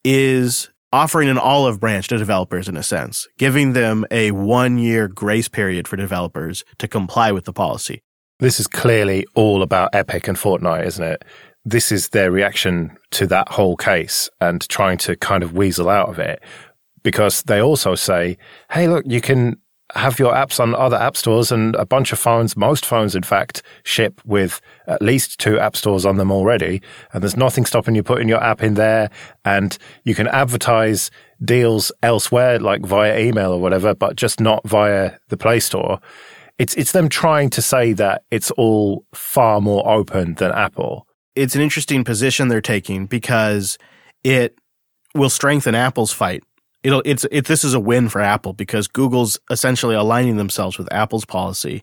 is 0.04 0.70
offering 0.92 1.30
an 1.30 1.38
olive 1.38 1.80
branch 1.80 2.08
to 2.08 2.18
developers 2.18 2.68
in 2.68 2.76
a 2.76 2.84
sense, 2.84 3.28
giving 3.38 3.74
them 3.74 4.06
a 4.12 4.32
one 4.32 4.78
year 4.78 5.08
grace 5.08 5.48
period 5.48 5.88
for 5.88 5.96
developers 5.96 6.64
to 6.80 6.88
comply 6.88 7.32
with 7.32 7.46
the 7.46 7.54
policy. 7.54 8.02
This 8.40 8.60
is 8.60 8.68
clearly 8.68 9.26
all 9.36 9.62
about 9.62 9.94
Epic 9.94 10.28
and 10.28 10.38
Fortnite, 10.38 10.86
isn't 10.88 11.04
it? 11.04 11.24
This 11.64 11.92
is 11.92 12.10
their 12.10 12.32
reaction 12.32 12.98
to 13.12 13.28
that 13.28 13.50
whole 13.50 13.76
case 13.76 14.30
and 14.42 14.68
trying 14.70 14.98
to 15.00 15.16
kind 15.16 15.44
of 15.44 15.54
weasel 15.54 15.90
out 15.90 16.10
of 16.10 16.20
it 16.20 16.42
because 17.06 17.44
they 17.44 17.62
also 17.62 17.94
say, 17.94 18.36
hey, 18.72 18.88
look, 18.88 19.06
you 19.06 19.22
can 19.22 19.58
have 19.94 20.18
your 20.18 20.34
apps 20.34 20.60
on 20.60 20.74
other 20.74 20.98
app 20.98 21.16
stores 21.16 21.52
and 21.52 21.76
a 21.76 21.86
bunch 21.86 22.12
of 22.12 22.18
phones, 22.18 22.58
most 22.58 22.84
phones, 22.84 23.16
in 23.16 23.22
fact, 23.22 23.62
ship 23.84 24.20
with 24.26 24.60
at 24.88 25.04
least 25.04 25.40
two 25.40 25.60
app 25.60 25.76
stores 25.76 26.04
on 26.04 26.18
them 26.18 26.32
already. 26.32 26.82
And 27.14 27.22
there's 27.22 27.38
nothing 27.38 27.64
stopping 27.66 27.94
you 27.94 28.02
putting 28.02 28.28
your 28.28 28.44
app 28.44 28.64
in 28.64 28.74
there 28.74 29.12
and 29.46 29.78
you 30.04 30.16
can 30.16 30.28
advertise 30.30 31.12
deals 31.44 31.92
elsewhere, 32.02 32.58
like 32.58 32.84
via 32.84 33.20
email 33.20 33.52
or 33.52 33.62
whatever, 33.62 33.94
but 33.94 34.16
just 34.16 34.40
not 34.40 34.68
via 34.68 35.12
the 35.30 35.38
Play 35.38 35.60
Store. 35.60 36.00
It's, 36.58 36.74
it's 36.74 36.92
them 36.92 37.08
trying 37.08 37.52
to 37.52 37.62
say 37.62 37.94
that 37.94 38.24
it's 38.32 38.50
all 38.52 39.06
far 39.14 39.62
more 39.62 39.88
open 39.88 40.34
than 40.36 40.52
Apple. 40.54 41.06
It's 41.36 41.54
an 41.54 41.62
interesting 41.62 42.04
position 42.04 42.48
they're 42.48 42.62
taking 42.62 43.06
because 43.06 43.78
it 44.24 44.58
will 45.14 45.30
strengthen 45.30 45.76
Apple's 45.76 46.12
fight 46.12 46.44
it'll 46.86 47.02
it's 47.04 47.26
it 47.32 47.46
this 47.46 47.64
is 47.64 47.74
a 47.74 47.80
win 47.80 48.08
for 48.10 48.22
Apple 48.22 48.54
because 48.54 48.88
Google's 48.88 49.40
essentially 49.50 49.96
aligning 49.96 50.38
themselves 50.38 50.78
with 50.78 50.92
Apple's 50.94 51.26
policy, 51.26 51.82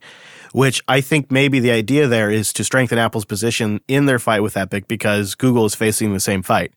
which 0.53 0.81
I 0.87 1.01
think 1.01 1.31
maybe 1.31 1.59
the 1.59 1.73
idea 1.73 2.07
there 2.07 2.31
is 2.31 2.53
to 2.55 2.65
strengthen 2.65 2.99
Apple's 2.99 3.25
position 3.25 3.81
in 3.89 4.07
their 4.07 4.21
fight 4.21 4.43
with 4.43 4.57
Epic 4.57 4.87
because 4.87 5.35
Google 5.35 5.65
is 5.67 5.75
facing 5.75 6.13
the 6.13 6.21
same 6.21 6.43
fight. 6.43 6.73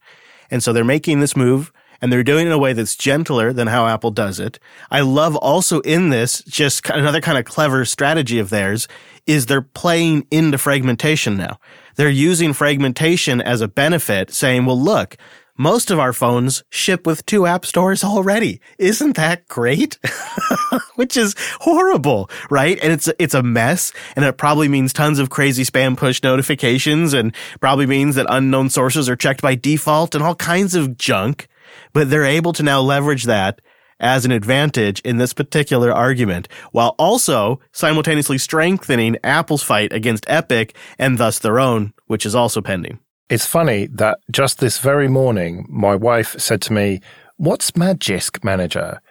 And 0.49 0.63
so 0.63 0.73
they're 0.73 0.83
making 0.83 1.19
this 1.19 1.35
move 1.35 1.71
and 2.01 2.11
they're 2.11 2.23
doing 2.23 2.45
it 2.45 2.49
in 2.49 2.53
a 2.53 2.57
way 2.57 2.73
that's 2.73 2.95
gentler 2.95 3.53
than 3.53 3.67
how 3.67 3.85
Apple 3.85 4.11
does 4.11 4.39
it. 4.39 4.59
I 4.89 5.01
love 5.01 5.35
also 5.35 5.79
in 5.81 6.09
this 6.09 6.43
just 6.43 6.89
another 6.89 7.21
kind 7.21 7.37
of 7.37 7.45
clever 7.45 7.85
strategy 7.85 8.39
of 8.39 8.49
theirs 8.49 8.87
is 9.27 9.45
they're 9.45 9.61
playing 9.61 10.25
into 10.31 10.57
fragmentation 10.57 11.37
now. 11.37 11.59
They're 11.95 12.09
using 12.09 12.53
fragmentation 12.53 13.39
as 13.39 13.61
a 13.61 13.67
benefit 13.67 14.33
saying, 14.33 14.65
well, 14.65 14.79
look, 14.79 15.15
most 15.57 15.91
of 15.91 15.99
our 15.99 16.13
phones 16.13 16.63
ship 16.69 17.07
with 17.07 17.25
two 17.25 17.45
app 17.45 17.65
stores 17.65 18.03
already. 18.03 18.59
Isn't 18.77 19.15
that 19.15 19.47
great? 19.47 19.97
Which 20.95 21.15
is 21.17 21.35
horrible, 21.61 22.29
right? 22.49 22.79
And 22.81 22.91
it's 22.91 23.09
it's 23.19 23.33
a 23.33 23.43
mess, 23.43 23.93
and 24.15 24.25
it 24.25 24.37
probably 24.37 24.67
means 24.67 24.93
tons 24.93 25.19
of 25.19 25.29
crazy 25.29 25.63
spam 25.63 25.97
push 25.97 26.21
notifications, 26.23 27.13
and 27.13 27.33
probably 27.59 27.85
means 27.85 28.15
that 28.15 28.27
unknown 28.29 28.69
sources 28.69 29.09
are 29.09 29.15
checked 29.15 29.41
by 29.41 29.55
default 29.55 30.15
and 30.15 30.23
all 30.23 30.35
kinds 30.35 30.75
of 30.75 30.97
junk. 30.97 31.47
But 31.93 32.09
they're 32.09 32.25
able 32.25 32.53
to 32.53 32.63
now 32.63 32.81
leverage 32.81 33.23
that 33.23 33.61
as 33.99 34.25
an 34.25 34.31
advantage 34.31 34.99
in 35.01 35.17
this 35.17 35.33
particular 35.33 35.91
argument, 35.91 36.47
while 36.71 36.95
also 36.99 37.59
simultaneously 37.71 38.37
strengthening 38.37 39.17
Apple's 39.23 39.63
fight 39.63 39.93
against 39.93 40.29
Epic 40.29 40.75
and 40.99 41.17
thus 41.17 41.39
their 41.39 41.59
own, 41.59 41.93
which 42.07 42.25
is 42.25 42.35
also 42.35 42.61
pending. 42.61 42.99
It's 43.27 43.45
funny 43.45 43.87
that 43.87 44.19
just 44.29 44.59
this 44.59 44.77
very 44.77 45.07
morning, 45.07 45.65
my 45.67 45.95
wife 45.95 46.39
said 46.39 46.61
to 46.63 46.73
me, 46.73 47.01
What's 47.37 47.71
Magisk 47.71 48.43
Manager? 48.43 49.01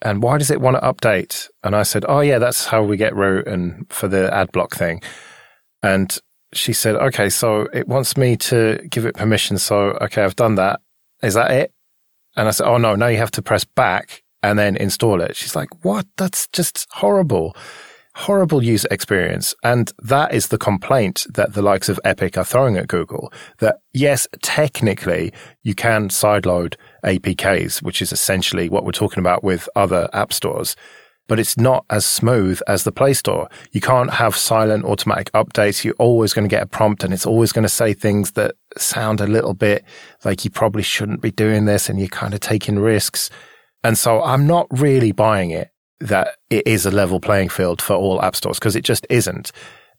And 0.00 0.22
why 0.22 0.38
does 0.38 0.50
it 0.50 0.60
want 0.60 0.76
to 0.76 0.80
update? 0.80 1.48
And 1.62 1.76
I 1.76 1.82
said, 1.82 2.04
Oh, 2.08 2.20
yeah, 2.20 2.38
that's 2.38 2.66
how 2.66 2.82
we 2.82 2.96
get 2.96 3.14
root 3.14 3.46
and 3.46 3.84
for 3.90 4.08
the 4.08 4.32
ad 4.32 4.50
block 4.52 4.74
thing. 4.74 5.02
And 5.82 6.16
she 6.54 6.72
said, 6.72 6.96
Okay, 6.96 7.28
so 7.28 7.68
it 7.74 7.86
wants 7.88 8.16
me 8.16 8.36
to 8.36 8.80
give 8.88 9.04
it 9.04 9.16
permission. 9.16 9.58
So, 9.58 9.98
okay, 10.00 10.24
I've 10.24 10.36
done 10.36 10.54
that. 10.54 10.80
Is 11.22 11.34
that 11.34 11.50
it? 11.50 11.72
And 12.36 12.48
I 12.48 12.52
said, 12.52 12.66
Oh, 12.66 12.78
no, 12.78 12.94
now 12.94 13.08
you 13.08 13.18
have 13.18 13.32
to 13.32 13.42
press 13.42 13.64
back 13.64 14.22
and 14.42 14.58
then 14.58 14.76
install 14.76 15.20
it. 15.20 15.36
She's 15.36 15.54
like, 15.54 15.84
What? 15.84 16.06
That's 16.16 16.48
just 16.48 16.86
horrible 16.92 17.54
horrible 18.18 18.64
user 18.64 18.88
experience. 18.90 19.54
And 19.62 19.92
that 20.02 20.34
is 20.34 20.48
the 20.48 20.58
complaint 20.58 21.24
that 21.34 21.54
the 21.54 21.62
likes 21.62 21.88
of 21.88 22.00
Epic 22.04 22.36
are 22.36 22.44
throwing 22.44 22.76
at 22.76 22.88
Google 22.88 23.32
that 23.58 23.78
yes, 23.92 24.26
technically 24.42 25.32
you 25.62 25.74
can 25.74 26.08
sideload 26.08 26.74
APKs, 27.04 27.80
which 27.80 28.02
is 28.02 28.10
essentially 28.10 28.68
what 28.68 28.84
we're 28.84 28.90
talking 28.90 29.20
about 29.20 29.44
with 29.44 29.68
other 29.76 30.08
app 30.12 30.32
stores. 30.32 30.74
But 31.28 31.38
it's 31.38 31.56
not 31.56 31.84
as 31.90 32.04
smooth 32.04 32.60
as 32.66 32.82
the 32.82 32.90
Play 32.90 33.12
Store. 33.12 33.48
You 33.70 33.80
can't 33.80 34.14
have 34.14 34.34
silent 34.34 34.84
automatic 34.84 35.30
updates. 35.32 35.84
You're 35.84 35.94
always 35.98 36.32
going 36.32 36.48
to 36.48 36.52
get 36.52 36.62
a 36.62 36.66
prompt 36.66 37.04
and 37.04 37.14
it's 37.14 37.26
always 37.26 37.52
going 37.52 37.64
to 37.64 37.68
say 37.68 37.92
things 37.92 38.32
that 38.32 38.56
sound 38.76 39.20
a 39.20 39.26
little 39.28 39.54
bit 39.54 39.84
like 40.24 40.44
you 40.44 40.50
probably 40.50 40.82
shouldn't 40.82 41.20
be 41.20 41.30
doing 41.30 41.66
this 41.66 41.88
and 41.88 42.00
you're 42.00 42.08
kind 42.08 42.34
of 42.34 42.40
taking 42.40 42.80
risks. 42.80 43.30
And 43.84 43.96
so 43.96 44.22
I'm 44.24 44.46
not 44.46 44.66
really 44.70 45.12
buying 45.12 45.50
it 45.50 45.70
that 46.00 46.36
it 46.50 46.66
is 46.66 46.86
a 46.86 46.90
level 46.90 47.20
playing 47.20 47.48
field 47.48 47.82
for 47.82 47.94
all 47.94 48.22
app 48.22 48.36
stores 48.36 48.58
because 48.58 48.76
it 48.76 48.84
just 48.84 49.06
isn't. 49.10 49.52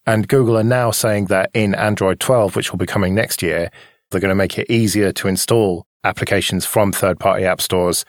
And 0.05 0.27
Google 0.27 0.57
are 0.57 0.63
now 0.63 0.91
saying 0.91 1.25
that 1.25 1.51
in 1.53 1.75
Android 1.75 2.19
12, 2.19 2.55
which 2.55 2.71
will 2.71 2.77
be 2.77 2.85
coming 2.85 3.13
next 3.13 3.41
year, 3.41 3.69
they're 4.09 4.21
going 4.21 4.29
to 4.29 4.35
make 4.35 4.57
it 4.57 4.69
easier 4.69 5.11
to 5.13 5.27
install 5.27 5.85
applications 6.03 6.65
from 6.65 6.91
third 6.91 7.19
party 7.19 7.45
app 7.45 7.61
stores 7.61 8.05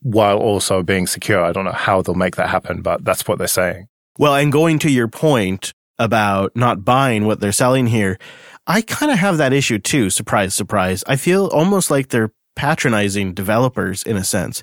while 0.00 0.38
also 0.38 0.82
being 0.82 1.06
secure. 1.06 1.42
I 1.42 1.52
don't 1.52 1.64
know 1.64 1.72
how 1.72 2.00
they'll 2.00 2.14
make 2.14 2.36
that 2.36 2.48
happen, 2.48 2.80
but 2.80 3.04
that's 3.04 3.26
what 3.26 3.38
they're 3.38 3.48
saying. 3.48 3.88
Well, 4.18 4.34
and 4.34 4.52
going 4.52 4.78
to 4.80 4.90
your 4.90 5.08
point 5.08 5.72
about 5.98 6.52
not 6.54 6.84
buying 6.84 7.26
what 7.26 7.40
they're 7.40 7.52
selling 7.52 7.88
here, 7.88 8.18
I 8.66 8.82
kind 8.82 9.12
of 9.12 9.18
have 9.18 9.38
that 9.38 9.52
issue 9.52 9.78
too. 9.78 10.10
Surprise, 10.10 10.54
surprise. 10.54 11.04
I 11.06 11.16
feel 11.16 11.46
almost 11.46 11.90
like 11.90 12.08
they're 12.08 12.32
patronizing 12.54 13.34
developers 13.34 14.02
in 14.02 14.16
a 14.16 14.24
sense. 14.24 14.62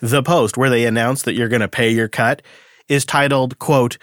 The 0.00 0.22
post 0.22 0.56
where 0.56 0.70
they 0.70 0.86
announce 0.86 1.22
that 1.22 1.34
you're 1.34 1.48
going 1.48 1.60
to 1.60 1.68
pay 1.68 1.90
your 1.90 2.08
cut 2.08 2.42
is 2.88 3.04
titled, 3.04 3.58
quote, 3.58 3.96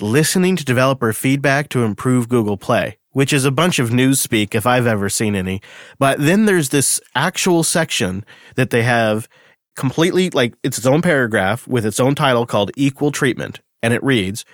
listening 0.00 0.56
to 0.56 0.64
developer 0.64 1.12
feedback 1.12 1.68
to 1.70 1.84
improve 1.84 2.28
Google 2.28 2.56
Play, 2.56 2.98
which 3.12 3.32
is 3.32 3.44
a 3.44 3.50
bunch 3.50 3.78
of 3.78 3.92
news 3.92 4.20
speak 4.20 4.54
if 4.54 4.66
I've 4.66 4.86
ever 4.86 5.08
seen 5.08 5.34
any. 5.34 5.60
But 5.98 6.20
then 6.20 6.44
there's 6.44 6.68
this 6.68 7.00
actual 7.14 7.62
section 7.62 8.24
that 8.56 8.70
they 8.70 8.82
have 8.82 9.28
completely 9.74 10.30
like 10.30 10.54
it's 10.62 10.78
its 10.78 10.86
own 10.86 11.02
paragraph 11.02 11.66
with 11.66 11.86
its 11.86 12.00
own 12.00 12.14
title 12.14 12.46
called 12.46 12.70
Equal 12.76 13.12
Treatment. 13.12 13.60
And 13.82 13.94
it 13.94 14.02
reads 14.02 14.44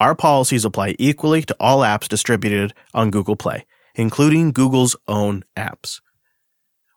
Our 0.00 0.14
policies 0.14 0.64
apply 0.64 0.96
equally 0.98 1.42
to 1.42 1.56
all 1.58 1.80
apps 1.80 2.08
distributed 2.08 2.74
on 2.92 3.10
Google 3.10 3.36
Play, 3.36 3.66
including 3.94 4.52
Google's 4.52 4.96
own 5.08 5.44
apps. 5.56 6.00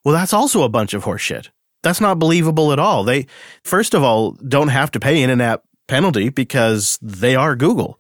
Well, 0.04 0.14
that's 0.14 0.34
also 0.34 0.64
a 0.64 0.70
bunch 0.70 0.94
of 0.94 1.06
horseshit. 1.06 1.50
That's 1.88 2.02
not 2.02 2.20
believable 2.20 2.74
at 2.74 2.80
all. 2.80 3.04
They, 3.06 3.28
first 3.64 3.94
of 3.94 4.04
all, 4.04 4.32
don't 4.48 4.68
have 4.68 4.92
to 4.92 5.00
pay 5.00 5.24
an 5.24 5.30
in-app 5.30 5.64
penalty 5.88 6.28
because 6.30 7.00
they 7.02 7.36
are 7.36 7.56
Google. 7.56 8.00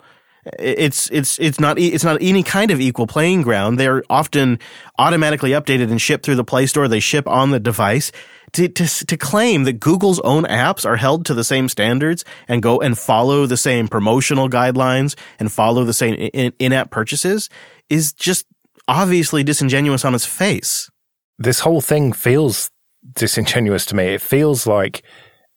It's 0.60 1.10
it's 1.12 1.39
it's 1.39 1.60
not 1.60 1.77
it's 1.79 2.03
not 2.03 2.17
any 2.22 2.44
kind 2.44 2.72
of 2.72 2.79
equal 2.79 3.08
playing 3.08 3.41
ground. 3.41 3.79
They're 3.79 4.03
often 4.10 4.60
automatically 4.98 5.51
updated 5.51 5.89
and 5.91 6.01
shipped 6.01 6.25
through 6.25 6.36
the 6.36 6.44
Play 6.44 6.65
Store. 6.67 6.88
They 6.88 7.00
ship 7.00 7.27
on 7.27 7.51
the 7.51 7.60
device. 7.60 8.12
To, 8.53 8.70
to, 8.70 9.06
to 9.08 9.17
claim 9.17 9.65
that 9.65 9.82
Google's 9.82 10.22
own 10.22 10.44
apps 10.46 10.86
are 10.86 10.96
held 10.96 11.25
to 11.25 11.34
the 11.34 11.44
same 11.44 11.67
standards 11.67 12.24
and 12.48 12.63
go 12.63 12.79
and 12.79 12.98
follow 12.98 13.46
the 13.46 13.58
same 13.58 13.89
promotional 13.89 14.50
guidelines 14.50 15.15
and 15.38 15.51
follow 15.51 15.84
the 15.84 15.94
same 15.94 16.13
in, 16.13 16.53
in-app 16.58 16.89
purchases 16.89 17.50
is 17.89 18.13
just 18.13 18.46
obviously 18.88 19.44
disingenuous 19.44 20.06
on 20.06 20.15
its 20.15 20.25
face. 20.25 20.89
This 21.38 21.60
whole 21.60 21.82
thing 21.82 22.13
feels 22.13 22.72
disingenuous 23.13 23.86
to 23.88 23.96
me. 23.96 24.06
It 24.06 24.22
feels 24.22 24.68
like 24.68 25.04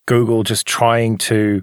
Google 0.06 0.42
just 0.42 0.66
trying 0.66 1.18
to 1.18 1.62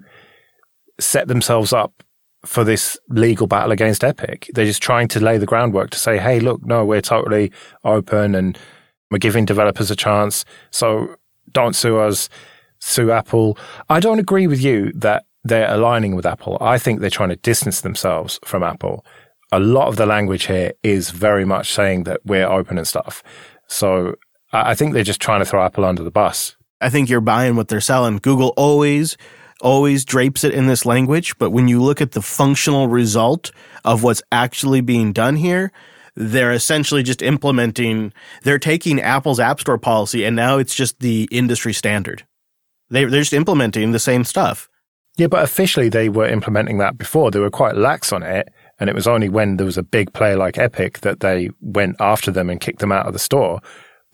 set 1.00 1.28
themselves 1.28 1.72
up 1.72 2.02
for 2.44 2.64
this 2.64 2.98
legal 3.08 3.46
battle 3.46 3.72
against 3.72 4.04
Epic. 4.04 4.50
They're 4.54 4.64
just 4.64 4.82
trying 4.82 5.08
to 5.08 5.20
lay 5.20 5.38
the 5.38 5.46
groundwork 5.46 5.90
to 5.90 5.98
say, 5.98 6.18
hey, 6.18 6.40
look, 6.40 6.64
no, 6.64 6.84
we're 6.84 7.00
totally 7.00 7.52
open 7.84 8.34
and 8.34 8.56
we're 9.10 9.18
giving 9.18 9.44
developers 9.44 9.90
a 9.90 9.96
chance. 9.96 10.44
So 10.70 11.16
don't 11.52 11.74
sue 11.74 11.98
us, 11.98 12.28
sue 12.78 13.10
Apple. 13.10 13.58
I 13.88 14.00
don't 14.00 14.18
agree 14.18 14.46
with 14.46 14.62
you 14.62 14.92
that 14.94 15.24
they're 15.44 15.72
aligning 15.72 16.14
with 16.14 16.26
Apple. 16.26 16.58
I 16.60 16.78
think 16.78 17.00
they're 17.00 17.10
trying 17.10 17.30
to 17.30 17.36
distance 17.36 17.80
themselves 17.80 18.38
from 18.44 18.62
Apple. 18.62 19.04
A 19.50 19.58
lot 19.58 19.88
of 19.88 19.96
the 19.96 20.06
language 20.06 20.46
here 20.46 20.72
is 20.82 21.10
very 21.10 21.44
much 21.44 21.72
saying 21.72 22.04
that 22.04 22.20
we're 22.24 22.46
open 22.46 22.78
and 22.78 22.86
stuff. 22.86 23.22
So 23.66 24.14
I 24.52 24.74
think 24.74 24.94
they're 24.94 25.04
just 25.04 25.20
trying 25.20 25.40
to 25.40 25.44
throw 25.44 25.62
Apple 25.62 25.84
under 25.84 26.02
the 26.02 26.10
bus. 26.10 26.56
I 26.80 26.90
think 26.90 27.08
you're 27.08 27.20
buying 27.20 27.56
what 27.56 27.68
they're 27.68 27.80
selling. 27.80 28.18
Google 28.18 28.54
always 28.56 29.16
always 29.60 30.04
drapes 30.04 30.44
it 30.44 30.54
in 30.54 30.66
this 30.66 30.86
language, 30.86 31.36
but 31.38 31.50
when 31.50 31.68
you 31.68 31.82
look 31.82 32.00
at 32.00 32.12
the 32.12 32.22
functional 32.22 32.88
result 32.88 33.50
of 33.84 34.02
what's 34.02 34.22
actually 34.30 34.80
being 34.80 35.12
done 35.12 35.36
here, 35.36 35.72
they're 36.14 36.52
essentially 36.52 37.02
just 37.02 37.22
implementing, 37.22 38.12
they're 38.42 38.58
taking 38.58 39.00
Apple's 39.00 39.40
App 39.40 39.60
Store 39.60 39.78
policy 39.78 40.24
and 40.24 40.36
now 40.36 40.58
it's 40.58 40.74
just 40.74 41.00
the 41.00 41.28
industry 41.30 41.72
standard. 41.72 42.24
They, 42.90 43.04
they're 43.04 43.20
just 43.20 43.32
implementing 43.32 43.92
the 43.92 43.98
same 43.98 44.24
stuff. 44.24 44.68
Yeah, 45.16 45.26
but 45.26 45.42
officially 45.42 45.88
they 45.88 46.08
were 46.08 46.26
implementing 46.26 46.78
that 46.78 46.96
before. 46.96 47.30
They 47.30 47.40
were 47.40 47.50
quite 47.50 47.76
lax 47.76 48.12
on 48.12 48.22
it. 48.22 48.48
And 48.78 48.88
it 48.88 48.94
was 48.94 49.08
only 49.08 49.28
when 49.28 49.56
there 49.56 49.66
was 49.66 49.76
a 49.76 49.82
big 49.82 50.12
player 50.12 50.36
like 50.36 50.56
Epic 50.56 51.00
that 51.00 51.18
they 51.18 51.50
went 51.60 51.96
after 51.98 52.30
them 52.30 52.48
and 52.48 52.60
kicked 52.60 52.78
them 52.78 52.92
out 52.92 53.06
of 53.06 53.12
the 53.12 53.18
store. 53.18 53.60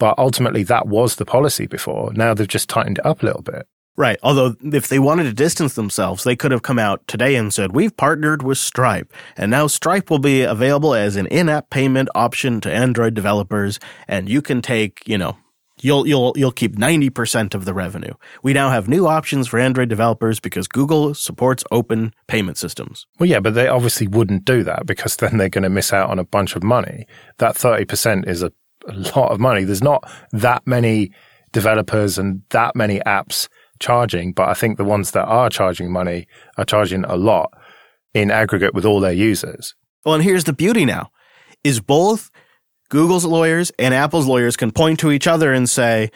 But 0.05 0.19
ultimately, 0.19 0.65
that 0.65 0.87
was 0.87 1.17
the 1.17 1.25
policy 1.25 1.67
before. 1.67 2.13
Now 2.13 2.35
they've 2.35 2.47
just 2.47 2.69
tightened 2.69 2.99
it 2.99 3.07
up 3.07 3.23
a 3.23 3.25
little 3.25 3.41
bit. 3.41 3.67
Right. 3.97 4.19
Although, 4.23 4.55
if 4.61 4.89
they 4.89 4.99
wanted 4.99 5.23
to 5.23 5.33
distance 5.33 5.77
themselves, 5.77 6.25
they 6.25 6.37
could 6.37 6.53
have 6.53 6.61
come 6.61 6.79
out 6.79 7.09
today 7.09 7.37
and 7.37 7.55
said, 7.55 7.75
We've 7.75 7.97
partnered 7.97 8.43
with 8.43 8.59
Stripe, 8.59 9.11
and 9.35 9.51
now 9.51 9.67
Stripe 9.67 10.11
will 10.11 10.19
be 10.19 10.43
available 10.43 10.93
as 10.93 11.17
an 11.17 11.27
in 11.29 11.49
app 11.49 11.71
payment 11.71 12.11
option 12.15 12.61
to 12.61 12.71
Android 12.71 13.15
developers, 13.15 13.81
and 14.07 14.29
you 14.29 14.43
can 14.43 14.61
take, 14.61 15.09
you 15.09 15.17
know, 15.17 15.39
you'll 15.81 16.07
you'll 16.07 16.35
you'll 16.37 16.53
keep 16.53 16.77
90% 16.77 17.55
of 17.55 17.65
the 17.65 17.73
revenue. 17.73 18.13
We 18.43 18.53
now 18.53 18.69
have 18.69 18.89
new 18.89 19.07
options 19.07 19.49
for 19.49 19.59
Android 19.59 19.89
developers 19.89 20.39
because 20.39 20.69
Google 20.69 21.15
supports 21.15 21.65
open 21.71 22.13
payment 22.27 22.59
systems. 22.59 23.07
Well 23.19 23.31
yeah, 23.31 23.41
but 23.41 23.55
they 23.55 23.69
obviously 23.69 24.07
wouldn't 24.07 24.45
do 24.45 24.65
that 24.65 24.85
because 24.85 25.17
then 25.17 25.39
they're 25.39 25.49
going 25.49 25.63
to 25.63 25.71
miss 25.71 25.95
out 25.95 26.11
on 26.11 26.19
a 26.19 26.25
bunch 26.25 26.57
of 26.57 26.63
money. 26.63 27.07
That 27.39 27.55
30% 27.55 28.29
is 28.29 28.43
a, 28.43 28.53
a 28.89 28.93
lot 28.93 29.33
of 29.33 29.41
money. 29.41 29.65
There's 29.65 29.83
not 29.83 30.09
that 30.33 30.67
many 30.67 31.13
developers 31.53 32.19
and 32.19 32.43
that 32.51 32.77
many 32.77 33.01
apps 33.01 33.49
charging, 33.79 34.33
but 34.33 34.49
I 34.49 34.55
think 34.55 34.77
the 34.77 34.85
ones 34.85 35.13
that 35.13 35.25
are 35.25 35.51
charging 35.51 35.93
money 35.93 36.27
are 36.57 36.65
charging 36.65 37.05
a 37.05 37.17
lot 37.17 37.53
in 38.13 38.31
aggregate 38.31 38.75
with 38.75 38.85
all 38.85 39.01
their 39.01 39.13
users. 39.13 39.75
Well, 40.05 40.15
and 40.15 40.25
here's 40.25 40.45
the 40.45 40.53
beauty 40.53 40.85
now 40.85 41.11
is 41.63 41.81
both 41.81 42.31
Google's 42.91 43.25
lawyers 43.25 43.73
and 43.79 43.95
Apple's 43.95 44.27
lawyers 44.27 44.57
can 44.57 44.71
point 44.71 45.01
to 45.01 45.11
each 45.11 45.27
other 45.27 45.53
and 45.53 45.69
say, 45.69 46.11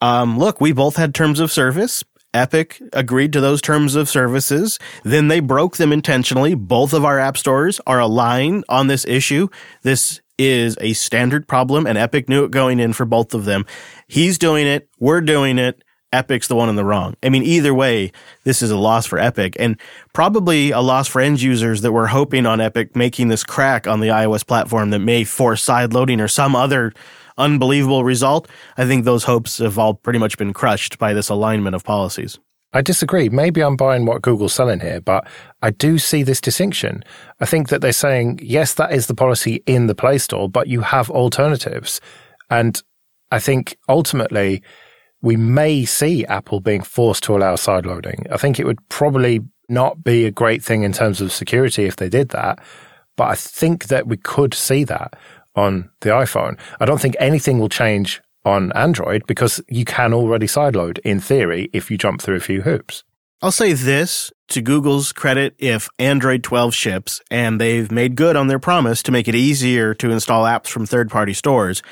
um, 0.00 0.38
look, 0.38 0.60
we 0.60 0.72
both 0.72 0.96
had 0.96 1.14
terms 1.14 1.40
of 1.40 1.52
service. 1.52 2.02
Epic 2.32 2.82
agreed 2.92 3.32
to 3.32 3.40
those 3.40 3.62
terms 3.62 3.94
of 3.94 4.08
services. 4.08 4.78
Then 5.04 5.28
they 5.28 5.38
broke 5.38 5.76
them 5.76 5.92
intentionally. 5.92 6.54
Both 6.54 6.92
of 6.92 7.04
our 7.04 7.20
app 7.20 7.36
stores 7.36 7.80
are 7.86 8.00
aligned 8.00 8.64
on 8.68 8.88
this 8.88 9.04
issue. 9.06 9.48
This 9.82 10.20
is 10.38 10.76
a 10.80 10.92
standard 10.92 11.46
problem 11.46 11.86
and 11.86 11.96
Epic 11.98 12.28
knew 12.28 12.44
it 12.44 12.50
going 12.50 12.80
in 12.80 12.92
for 12.92 13.04
both 13.04 13.34
of 13.34 13.44
them. 13.44 13.66
He's 14.08 14.38
doing 14.38 14.66
it. 14.66 14.88
We're 14.98 15.20
doing 15.20 15.58
it. 15.58 15.82
Epic's 16.12 16.46
the 16.46 16.54
one 16.54 16.68
in 16.68 16.76
the 16.76 16.84
wrong. 16.84 17.16
I 17.24 17.28
mean, 17.28 17.42
either 17.42 17.74
way, 17.74 18.12
this 18.44 18.62
is 18.62 18.70
a 18.70 18.76
loss 18.76 19.04
for 19.04 19.18
Epic 19.18 19.56
and 19.58 19.78
probably 20.12 20.70
a 20.70 20.80
loss 20.80 21.08
for 21.08 21.20
end 21.20 21.42
users 21.42 21.80
that 21.80 21.90
were 21.90 22.06
hoping 22.06 22.46
on 22.46 22.60
Epic 22.60 22.94
making 22.94 23.28
this 23.28 23.42
crack 23.42 23.88
on 23.88 23.98
the 23.98 24.08
iOS 24.08 24.46
platform 24.46 24.90
that 24.90 25.00
may 25.00 25.24
force 25.24 25.62
side 25.62 25.92
loading 25.92 26.20
or 26.20 26.28
some 26.28 26.54
other 26.54 26.92
unbelievable 27.36 28.04
result. 28.04 28.48
I 28.76 28.86
think 28.86 29.04
those 29.04 29.24
hopes 29.24 29.58
have 29.58 29.76
all 29.76 29.94
pretty 29.94 30.20
much 30.20 30.38
been 30.38 30.52
crushed 30.52 30.98
by 30.98 31.14
this 31.14 31.28
alignment 31.28 31.74
of 31.74 31.82
policies. 31.82 32.38
I 32.74 32.82
disagree. 32.82 33.28
Maybe 33.28 33.62
I'm 33.62 33.76
buying 33.76 34.04
what 34.04 34.20
Google's 34.20 34.52
selling 34.52 34.80
here, 34.80 35.00
but 35.00 35.26
I 35.62 35.70
do 35.70 35.96
see 35.96 36.24
this 36.24 36.40
distinction. 36.40 37.04
I 37.40 37.46
think 37.46 37.68
that 37.68 37.80
they're 37.80 37.92
saying, 37.92 38.40
yes, 38.42 38.74
that 38.74 38.92
is 38.92 39.06
the 39.06 39.14
policy 39.14 39.62
in 39.64 39.86
the 39.86 39.94
Play 39.94 40.18
Store, 40.18 40.48
but 40.48 40.66
you 40.66 40.80
have 40.80 41.08
alternatives. 41.08 42.00
And 42.50 42.82
I 43.30 43.38
think 43.38 43.78
ultimately, 43.88 44.62
we 45.22 45.36
may 45.36 45.84
see 45.84 46.26
Apple 46.26 46.60
being 46.60 46.82
forced 46.82 47.22
to 47.24 47.36
allow 47.36 47.54
sideloading. 47.54 48.30
I 48.30 48.36
think 48.36 48.58
it 48.58 48.66
would 48.66 48.86
probably 48.88 49.40
not 49.68 50.04
be 50.04 50.26
a 50.26 50.30
great 50.30 50.62
thing 50.62 50.82
in 50.82 50.92
terms 50.92 51.20
of 51.20 51.32
security 51.32 51.84
if 51.84 51.96
they 51.96 52.08
did 52.08 52.30
that, 52.30 52.58
but 53.16 53.28
I 53.30 53.34
think 53.34 53.86
that 53.86 54.06
we 54.06 54.16
could 54.16 54.52
see 54.52 54.84
that 54.84 55.16
on 55.54 55.90
the 56.00 56.10
iPhone. 56.10 56.58
I 56.80 56.84
don't 56.84 57.00
think 57.00 57.16
anything 57.18 57.58
will 57.58 57.68
change 57.68 58.20
on 58.44 58.72
Android 58.72 59.26
because 59.26 59.62
you 59.68 59.84
can 59.84 60.12
already 60.12 60.46
sideload 60.46 60.98
in 61.00 61.20
theory 61.20 61.70
if 61.72 61.90
you 61.90 61.98
jump 61.98 62.20
through 62.20 62.36
a 62.36 62.40
few 62.40 62.62
hoops. 62.62 63.04
I'll 63.42 63.52
say 63.52 63.72
this 63.72 64.32
to 64.48 64.62
Google's 64.62 65.12
credit 65.12 65.54
if 65.58 65.88
Android 65.98 66.42
12 66.42 66.74
ships 66.74 67.20
and 67.30 67.60
they've 67.60 67.90
made 67.90 68.16
good 68.16 68.36
on 68.36 68.46
their 68.46 68.58
promise 68.58 69.02
to 69.02 69.12
make 69.12 69.28
it 69.28 69.34
easier 69.34 69.94
to 69.94 70.10
install 70.10 70.44
apps 70.44 70.68
from 70.68 70.86
third 70.86 71.10
party 71.10 71.32
stores 71.32 71.82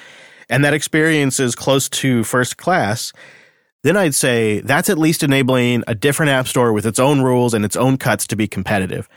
and 0.49 0.65
that 0.65 0.75
experience 0.75 1.41
is 1.41 1.55
close 1.55 1.89
to 1.89 2.25
first 2.25 2.57
class, 2.57 3.13
then 3.83 3.97
I'd 3.97 4.15
say 4.15 4.61
that's 4.61 4.91
at 4.91 4.99
least 4.99 5.23
enabling 5.23 5.83
a 5.87 5.95
different 5.95 6.31
app 6.31 6.47
store 6.47 6.73
with 6.73 6.87
its 6.87 6.99
own 6.99 7.21
rules 7.21 7.55
and 7.55 7.65
its 7.65 7.77
own 7.77 7.97
cuts 7.97 8.27
to 8.29 8.37
be 8.37 8.47
competitive. 8.47 9.09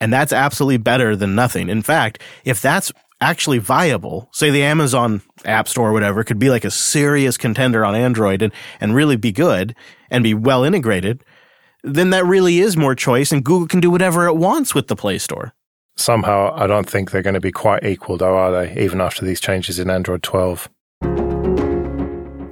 And 0.00 0.12
that's 0.12 0.32
absolutely 0.32 0.78
better 0.78 1.16
than 1.16 1.34
nothing. 1.34 1.68
In 1.68 1.82
fact, 1.82 2.20
if 2.44 2.60
that's 2.60 2.92
actually 3.22 3.58
viable, 3.58 4.28
say 4.32 4.50
the 4.50 4.64
Amazon 4.64 5.22
App 5.44 5.68
Store 5.68 5.90
or 5.90 5.92
whatever 5.92 6.24
could 6.24 6.38
be 6.38 6.50
like 6.50 6.64
a 6.64 6.70
serious 6.70 7.38
contender 7.38 7.84
on 7.84 7.94
Android 7.94 8.42
and, 8.42 8.52
and 8.80 8.94
really 8.94 9.16
be 9.16 9.32
good 9.32 9.74
and 10.10 10.24
be 10.24 10.34
well 10.34 10.64
integrated, 10.64 11.24
then 11.84 12.10
that 12.10 12.26
really 12.26 12.58
is 12.58 12.76
more 12.76 12.94
choice 12.94 13.32
and 13.32 13.44
Google 13.44 13.68
can 13.68 13.80
do 13.80 13.90
whatever 13.90 14.26
it 14.26 14.34
wants 14.34 14.74
with 14.74 14.88
the 14.88 14.96
Play 14.96 15.18
Store. 15.18 15.54
Somehow, 15.96 16.52
I 16.54 16.66
don't 16.66 16.88
think 16.88 17.10
they're 17.10 17.22
going 17.22 17.34
to 17.34 17.40
be 17.40 17.52
quite 17.52 17.84
equal, 17.84 18.16
though, 18.16 18.36
are 18.36 18.50
they? 18.50 18.82
Even 18.82 19.00
after 19.00 19.24
these 19.24 19.40
changes 19.40 19.78
in 19.78 19.88
Android 19.88 20.22
12. 20.22 20.68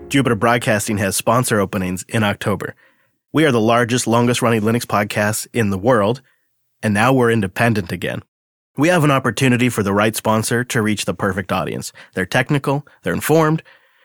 Jupiter 0.09 0.35
Broadcasting 0.35 0.98
has 0.98 1.16
sponsor 1.16 1.59
openings 1.59 2.04
in 2.09 2.22
October. 2.22 2.74
We 3.33 3.44
are 3.44 3.52
the 3.52 3.61
largest, 3.61 4.06
longest 4.06 4.42
running 4.42 4.61
Linux 4.61 4.85
podcast 4.85 5.46
in 5.52 5.70
the 5.70 5.78
world, 5.78 6.20
and 6.83 6.92
now 6.92 7.12
we're 7.12 7.30
independent 7.30 7.92
again. 7.92 8.22
We 8.76 8.88
have 8.88 9.02
an 9.02 9.11
opportunity 9.11 9.68
for 9.68 9.83
the 9.83 9.92
right 9.92 10.14
sponsor 10.14 10.62
to 10.64 10.83
reach 10.83 11.04
the 11.04 11.14
perfect 11.14 11.50
audience. 11.50 11.92
They're 12.14 12.24
technical, 12.24 12.87
they're 13.02 13.12
informed, 13.12 13.62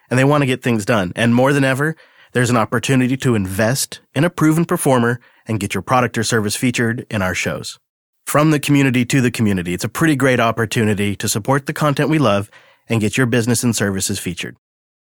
and 0.10 0.18
they 0.18 0.24
want 0.24 0.42
to 0.42 0.48
get 0.48 0.64
things 0.64 0.86
done. 0.86 1.14
And 1.16 1.36
more 1.36 1.54
than 1.54 1.64
ever, 1.64 1.96
there's 2.34 2.50
an 2.50 2.58
opportunity 2.58 3.16
to 3.18 3.36
invest 3.36 4.02
in 4.16 4.24
a 4.24 4.30
proven 4.30 4.66
performer 4.66 5.20
and 5.48 5.60
get 5.60 5.74
your 5.74 5.84
product 5.84 6.18
or 6.18 6.24
service 6.24 6.56
featured 6.56 7.06
in 7.10 7.22
our 7.22 7.36
shows. 7.36 7.80
From 8.26 8.50
the 8.50 8.60
community 8.60 9.06
to 9.06 9.22
the 9.22 9.30
community, 9.30 9.74
it's 9.74 9.84
a 9.84 9.90
pretty 9.90 10.16
great 10.16 10.40
opportunity 10.40 11.16
to 11.16 11.30
support 11.30 11.68
the 11.68 11.74
content 11.74 12.10
we 12.10 12.18
love 12.18 12.50
and 12.90 13.00
get 13.00 13.18
your 13.18 13.28
business 13.28 13.64
and 13.64 13.76
services 13.76 14.20
featured. 14.20 14.58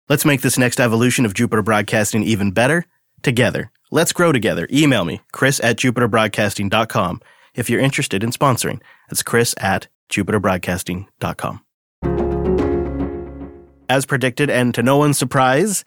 Let's 0.08 0.26
make 0.26 0.42
this 0.42 0.58
next 0.58 0.78
evolution 0.78 1.24
of 1.24 1.34
Jupiter 1.34 1.62
Broadcasting 1.62 2.22
even 2.22 2.52
better 2.52 2.84
together. 3.22 3.72
Let's 3.90 4.12
grow 4.12 4.32
together. 4.32 4.68
Email 4.70 5.04
me, 5.04 5.22
chris 5.32 5.60
at 5.60 5.76
jupiterbroadcasting.com 5.76 7.22
if 7.56 7.68
you're 7.68 7.80
interested 7.80 8.22
in 8.22 8.30
sponsoring. 8.30 8.80
That's 9.08 9.22
chris 9.22 9.54
at 9.58 9.88
jupiterbroadcasting.com. 10.10 11.60
As 13.88 14.04
predicted, 14.04 14.50
and 14.50 14.74
to 14.74 14.82
no 14.82 14.96
one's 14.96 15.18
surprise, 15.18 15.84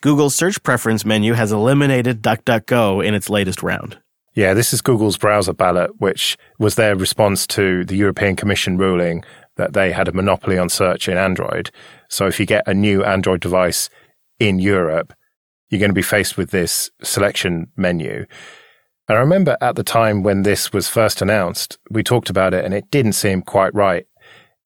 Google's 0.00 0.34
search 0.34 0.62
preference 0.62 1.04
menu 1.04 1.34
has 1.34 1.52
eliminated 1.52 2.22
DuckDuckGo 2.22 3.04
in 3.04 3.14
its 3.14 3.28
latest 3.28 3.62
round. 3.62 3.98
Yeah, 4.34 4.54
this 4.54 4.72
is 4.72 4.80
Google's 4.80 5.18
browser 5.18 5.52
ballot, 5.52 6.00
which 6.00 6.38
was 6.58 6.76
their 6.76 6.96
response 6.96 7.46
to 7.48 7.84
the 7.84 7.96
European 7.96 8.36
Commission 8.36 8.78
ruling 8.78 9.24
that 9.56 9.74
they 9.74 9.92
had 9.92 10.08
a 10.08 10.12
monopoly 10.12 10.56
on 10.56 10.70
search 10.70 11.08
in 11.08 11.18
Android. 11.18 11.70
So 12.08 12.26
if 12.26 12.40
you 12.40 12.46
get 12.46 12.66
a 12.66 12.72
new 12.72 13.04
Android 13.04 13.40
device 13.40 13.90
in 14.38 14.58
Europe, 14.58 15.12
you're 15.68 15.80
going 15.80 15.90
to 15.90 15.94
be 15.94 16.00
faced 16.00 16.38
with 16.38 16.50
this 16.50 16.90
selection 17.02 17.66
menu. 17.76 18.24
I 19.16 19.20
remember 19.20 19.56
at 19.60 19.76
the 19.76 19.82
time 19.82 20.22
when 20.22 20.42
this 20.42 20.72
was 20.72 20.88
first 20.88 21.20
announced, 21.20 21.78
we 21.90 22.02
talked 22.02 22.30
about 22.30 22.54
it 22.54 22.64
and 22.64 22.72
it 22.72 22.90
didn't 22.90 23.14
seem 23.14 23.42
quite 23.42 23.74
right. 23.74 24.06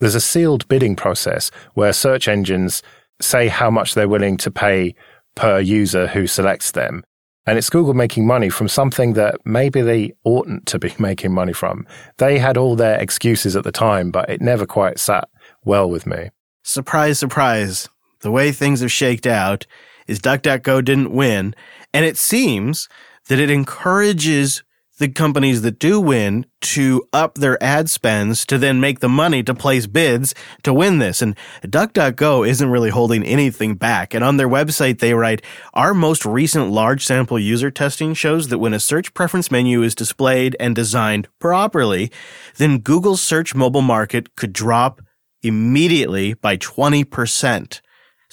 There's 0.00 0.14
a 0.14 0.20
sealed 0.20 0.68
bidding 0.68 0.96
process 0.96 1.50
where 1.74 1.92
search 1.92 2.28
engines 2.28 2.82
say 3.20 3.48
how 3.48 3.70
much 3.70 3.94
they're 3.94 4.08
willing 4.08 4.36
to 4.38 4.50
pay 4.50 4.94
per 5.34 5.60
user 5.60 6.06
who 6.08 6.26
selects 6.26 6.72
them. 6.72 7.04
And 7.46 7.58
it's 7.58 7.70
Google 7.70 7.94
making 7.94 8.26
money 8.26 8.48
from 8.48 8.68
something 8.68 9.12
that 9.14 9.36
maybe 9.44 9.82
they 9.82 10.12
oughtn't 10.24 10.66
to 10.66 10.78
be 10.78 10.94
making 10.98 11.32
money 11.32 11.52
from. 11.52 11.86
They 12.18 12.38
had 12.38 12.56
all 12.56 12.76
their 12.76 12.98
excuses 13.00 13.56
at 13.56 13.64
the 13.64 13.72
time, 13.72 14.10
but 14.10 14.28
it 14.30 14.40
never 14.40 14.66
quite 14.66 14.98
sat 14.98 15.28
well 15.64 15.88
with 15.88 16.06
me. 16.06 16.30
Surprise, 16.62 17.18
surprise. 17.18 17.88
The 18.20 18.30
way 18.30 18.52
things 18.52 18.80
have 18.80 18.92
shaked 18.92 19.26
out 19.26 19.66
is 20.06 20.20
DuckDuckGo 20.20 20.84
didn't 20.84 21.12
win. 21.12 21.54
And 21.92 22.04
it 22.04 22.16
seems 22.16 22.88
that 23.28 23.40
it 23.40 23.50
encourages 23.50 24.62
the 24.98 25.08
companies 25.08 25.62
that 25.62 25.78
do 25.78 26.00
win 26.00 26.46
to 26.60 27.06
up 27.12 27.34
their 27.34 27.60
ad 27.62 27.90
spends 27.90 28.46
to 28.46 28.58
then 28.58 28.80
make 28.80 29.00
the 29.00 29.08
money 29.08 29.42
to 29.42 29.52
place 29.52 29.86
bids 29.86 30.34
to 30.62 30.72
win 30.72 30.98
this. 30.98 31.20
And 31.20 31.36
DuckDuckGo 31.62 32.48
isn't 32.48 32.70
really 32.70 32.90
holding 32.90 33.24
anything 33.24 33.74
back. 33.74 34.14
And 34.14 34.22
on 34.22 34.36
their 34.36 34.48
website, 34.48 35.00
they 35.00 35.12
write, 35.14 35.42
our 35.72 35.94
most 35.94 36.24
recent 36.24 36.70
large 36.70 37.04
sample 37.04 37.38
user 37.38 37.70
testing 37.70 38.14
shows 38.14 38.48
that 38.48 38.58
when 38.58 38.74
a 38.74 38.80
search 38.80 39.12
preference 39.14 39.50
menu 39.50 39.82
is 39.82 39.96
displayed 39.96 40.56
and 40.60 40.76
designed 40.76 41.26
properly, 41.40 42.12
then 42.56 42.78
Google's 42.78 43.20
search 43.20 43.54
mobile 43.54 43.82
market 43.82 44.36
could 44.36 44.52
drop 44.52 45.02
immediately 45.42 46.34
by 46.34 46.56
20%. 46.56 47.80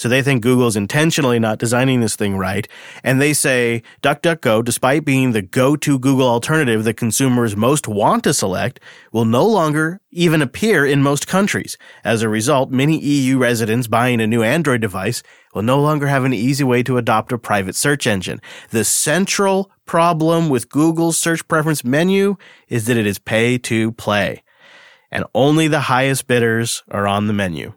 So 0.01 0.09
they 0.09 0.23
think 0.23 0.41
Google's 0.41 0.75
intentionally 0.75 1.37
not 1.37 1.59
designing 1.59 1.99
this 1.99 2.15
thing 2.15 2.35
right. 2.35 2.67
And 3.03 3.21
they 3.21 3.33
say 3.33 3.83
DuckDuckGo, 4.01 4.65
despite 4.65 5.05
being 5.05 5.31
the 5.31 5.43
go-to 5.43 5.99
Google 5.99 6.27
alternative 6.27 6.85
that 6.85 6.95
consumers 6.95 7.55
most 7.55 7.87
want 7.87 8.23
to 8.23 8.33
select, 8.33 8.79
will 9.11 9.25
no 9.25 9.45
longer 9.45 10.01
even 10.09 10.41
appear 10.41 10.87
in 10.87 11.03
most 11.03 11.27
countries. 11.27 11.77
As 12.03 12.23
a 12.23 12.29
result, 12.29 12.71
many 12.71 12.99
EU 12.99 13.37
residents 13.37 13.85
buying 13.85 14.19
a 14.19 14.25
new 14.25 14.41
Android 14.41 14.81
device 14.81 15.21
will 15.53 15.61
no 15.61 15.79
longer 15.79 16.07
have 16.07 16.23
an 16.23 16.33
easy 16.33 16.63
way 16.63 16.81
to 16.81 16.97
adopt 16.97 17.31
a 17.31 17.37
private 17.37 17.75
search 17.75 18.07
engine. 18.07 18.41
The 18.71 18.83
central 18.83 19.69
problem 19.85 20.49
with 20.49 20.67
Google's 20.67 21.19
search 21.19 21.47
preference 21.47 21.83
menu 21.83 22.37
is 22.69 22.87
that 22.87 22.97
it 22.97 23.05
is 23.05 23.19
pay 23.19 23.59
to 23.59 23.91
play. 23.91 24.41
And 25.11 25.25
only 25.35 25.67
the 25.67 25.81
highest 25.81 26.25
bidders 26.25 26.81
are 26.89 27.05
on 27.05 27.27
the 27.27 27.33
menu. 27.33 27.73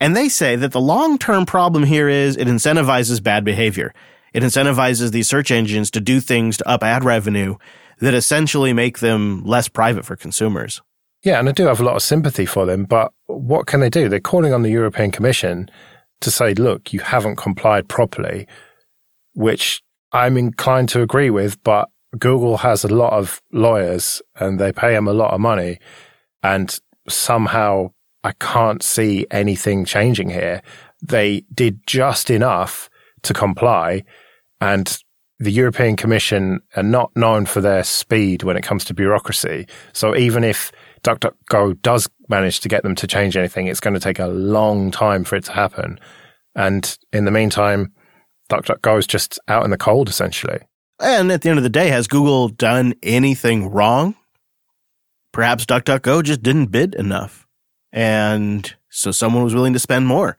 And 0.00 0.14
they 0.14 0.28
say 0.28 0.56
that 0.56 0.72
the 0.72 0.80
long 0.80 1.18
term 1.18 1.46
problem 1.46 1.84
here 1.84 2.08
is 2.08 2.36
it 2.36 2.48
incentivizes 2.48 3.22
bad 3.22 3.44
behavior. 3.44 3.94
It 4.32 4.42
incentivizes 4.42 5.12
these 5.12 5.28
search 5.28 5.50
engines 5.50 5.90
to 5.92 6.00
do 6.00 6.20
things 6.20 6.58
to 6.58 6.68
up 6.68 6.82
ad 6.82 7.04
revenue 7.04 7.56
that 8.00 8.14
essentially 8.14 8.72
make 8.72 8.98
them 8.98 9.42
less 9.44 9.68
private 9.68 10.04
for 10.04 10.16
consumers. 10.16 10.82
Yeah, 11.22 11.38
and 11.38 11.48
I 11.48 11.52
do 11.52 11.66
have 11.66 11.80
a 11.80 11.84
lot 11.84 11.96
of 11.96 12.02
sympathy 12.02 12.44
for 12.44 12.66
them, 12.66 12.84
but 12.84 13.12
what 13.26 13.66
can 13.66 13.80
they 13.80 13.88
do? 13.88 14.08
They're 14.08 14.20
calling 14.20 14.52
on 14.52 14.62
the 14.62 14.70
European 14.70 15.10
Commission 15.10 15.70
to 16.20 16.30
say, 16.30 16.54
look, 16.54 16.92
you 16.92 17.00
haven't 17.00 17.36
complied 17.36 17.88
properly, 17.88 18.46
which 19.32 19.82
I'm 20.12 20.36
inclined 20.36 20.88
to 20.90 21.02
agree 21.02 21.30
with, 21.30 21.62
but 21.64 21.88
Google 22.18 22.58
has 22.58 22.84
a 22.84 22.94
lot 22.94 23.12
of 23.12 23.42
lawyers 23.52 24.22
and 24.36 24.60
they 24.60 24.72
pay 24.72 24.92
them 24.92 25.08
a 25.08 25.12
lot 25.12 25.32
of 25.32 25.40
money. 25.40 25.78
And 26.42 26.78
somehow 27.08 27.92
I 28.26 28.32
can't 28.40 28.82
see 28.82 29.24
anything 29.30 29.84
changing 29.84 30.30
here. 30.30 30.60
They 31.00 31.44
did 31.54 31.86
just 31.86 32.28
enough 32.28 32.90
to 33.22 33.32
comply 33.32 34.02
and 34.60 34.98
the 35.38 35.52
European 35.52 35.94
Commission 35.94 36.60
are 36.74 36.82
not 36.82 37.14
known 37.14 37.46
for 37.46 37.60
their 37.60 37.84
speed 37.84 38.42
when 38.42 38.56
it 38.56 38.62
comes 38.62 38.84
to 38.86 38.94
bureaucracy. 38.94 39.68
So 39.92 40.16
even 40.16 40.42
if 40.42 40.72
DuckDuckGo 41.04 41.80
does 41.82 42.08
manage 42.28 42.58
to 42.60 42.68
get 42.68 42.82
them 42.82 42.96
to 42.96 43.06
change 43.06 43.36
anything, 43.36 43.68
it's 43.68 43.78
going 43.78 43.94
to 43.94 44.00
take 44.00 44.18
a 44.18 44.26
long 44.26 44.90
time 44.90 45.22
for 45.22 45.36
it 45.36 45.44
to 45.44 45.52
happen. 45.52 46.00
And 46.56 46.98
in 47.12 47.26
the 47.26 47.30
meantime, 47.30 47.92
DuckDuckGo 48.50 48.98
is 48.98 49.06
just 49.06 49.38
out 49.46 49.64
in 49.64 49.70
the 49.70 49.76
cold, 49.76 50.08
essentially. 50.08 50.58
And 50.98 51.30
at 51.30 51.42
the 51.42 51.50
end 51.50 51.58
of 51.58 51.64
the 51.64 51.70
day, 51.70 51.90
has 51.90 52.08
Google 52.08 52.48
done 52.48 52.94
anything 53.04 53.70
wrong? 53.70 54.16
Perhaps 55.32 55.66
DuckDuckGo 55.66 56.24
just 56.24 56.42
didn't 56.42 56.72
bid 56.72 56.96
enough. 56.96 57.45
And 57.96 58.76
so 58.90 59.10
someone 59.10 59.42
was 59.42 59.54
willing 59.54 59.72
to 59.72 59.78
spend 59.78 60.06
more. 60.06 60.36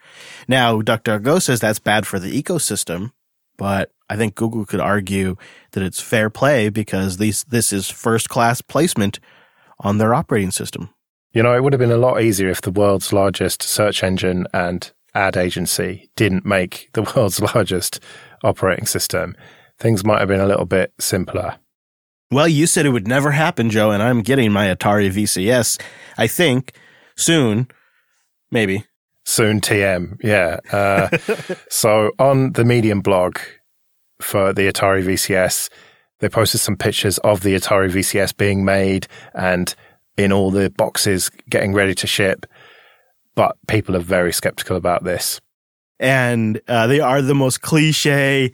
Now, 0.48 0.80
DuckDuckGo 0.80 1.42
says 1.42 1.60
that's 1.60 1.80
bad 1.80 2.06
for 2.06 2.20
the 2.20 2.42
ecosystem, 2.42 3.12
but 3.58 3.92
I 4.12 4.16
think 4.16 4.36
Google 4.36 4.64
could 4.64 4.80
argue 4.80 5.38
that 5.72 5.82
it's 5.82 6.00
fair 6.00 6.30
play 6.30 6.70
because 6.70 7.18
these, 7.18 7.44
this 7.46 7.74
is 7.74 7.90
first 7.90 8.30
class 8.30 8.62
placement 8.62 9.20
on 9.80 9.98
their 9.98 10.14
operating 10.14 10.52
system. 10.52 10.92
You 11.32 11.42
know, 11.42 11.56
it 11.56 11.64
would 11.64 11.74
have 11.74 11.80
been 11.80 11.92
a 11.92 11.98
lot 11.98 12.22
easier 12.22 12.50
if 12.50 12.62
the 12.62 12.72
world's 12.72 13.12
largest 13.12 13.64
search 13.64 14.04
engine 14.04 14.46
and 14.54 14.92
ad 15.16 15.36
agency 15.36 16.12
didn't 16.16 16.46
make 16.46 16.90
the 16.94 17.02
world's 17.16 17.42
largest 17.42 18.00
operating 18.44 18.86
system. 18.86 19.36
Things 19.80 20.06
might 20.06 20.20
have 20.20 20.28
been 20.28 20.40
a 20.40 20.48
little 20.48 20.66
bit 20.66 20.94
simpler. 21.00 21.56
Well, 22.30 22.48
you 22.48 22.68
said 22.68 22.86
it 22.86 22.90
would 22.90 23.08
never 23.08 23.32
happen, 23.32 23.72
Joe, 23.72 23.90
and 23.90 24.04
I'm 24.04 24.22
getting 24.22 24.52
my 24.52 24.68
Atari 24.68 25.10
VCS. 25.10 25.82
I 26.20 26.28
think 26.28 26.74
soon, 27.18 27.68
maybe. 28.52 28.86
Soon 29.26 29.60
TM, 29.60 30.18
yeah. 30.24 30.60
Uh, 30.72 31.10
so 31.70 32.12
on 32.18 32.54
the 32.54 32.64
Medium 32.64 33.02
blog 33.02 33.38
for 34.22 34.54
the 34.54 34.72
Atari 34.72 35.04
VCS, 35.04 35.70
they 36.20 36.30
posted 36.30 36.62
some 36.62 36.78
pictures 36.78 37.18
of 37.20 37.42
the 37.42 37.56
Atari 37.56 37.92
VCS 37.92 38.36
being 38.38 38.64
made 38.64 39.08
and 39.34 39.76
in 40.16 40.32
all 40.32 40.50
the 40.50 40.70
boxes 40.70 41.30
getting 41.50 41.74
ready 41.74 41.94
to 41.96 42.08
ship. 42.08 42.46
But 43.36 43.58
people 43.68 43.96
are 43.96 44.00
very 44.00 44.34
skeptical 44.34 44.78
about 44.78 45.04
this. 45.04 45.40
And 46.00 46.60
uh, 46.68 46.88
they 46.88 47.00
are 47.00 47.22
the 47.22 47.36
most 47.36 47.62
cliche 47.62 48.52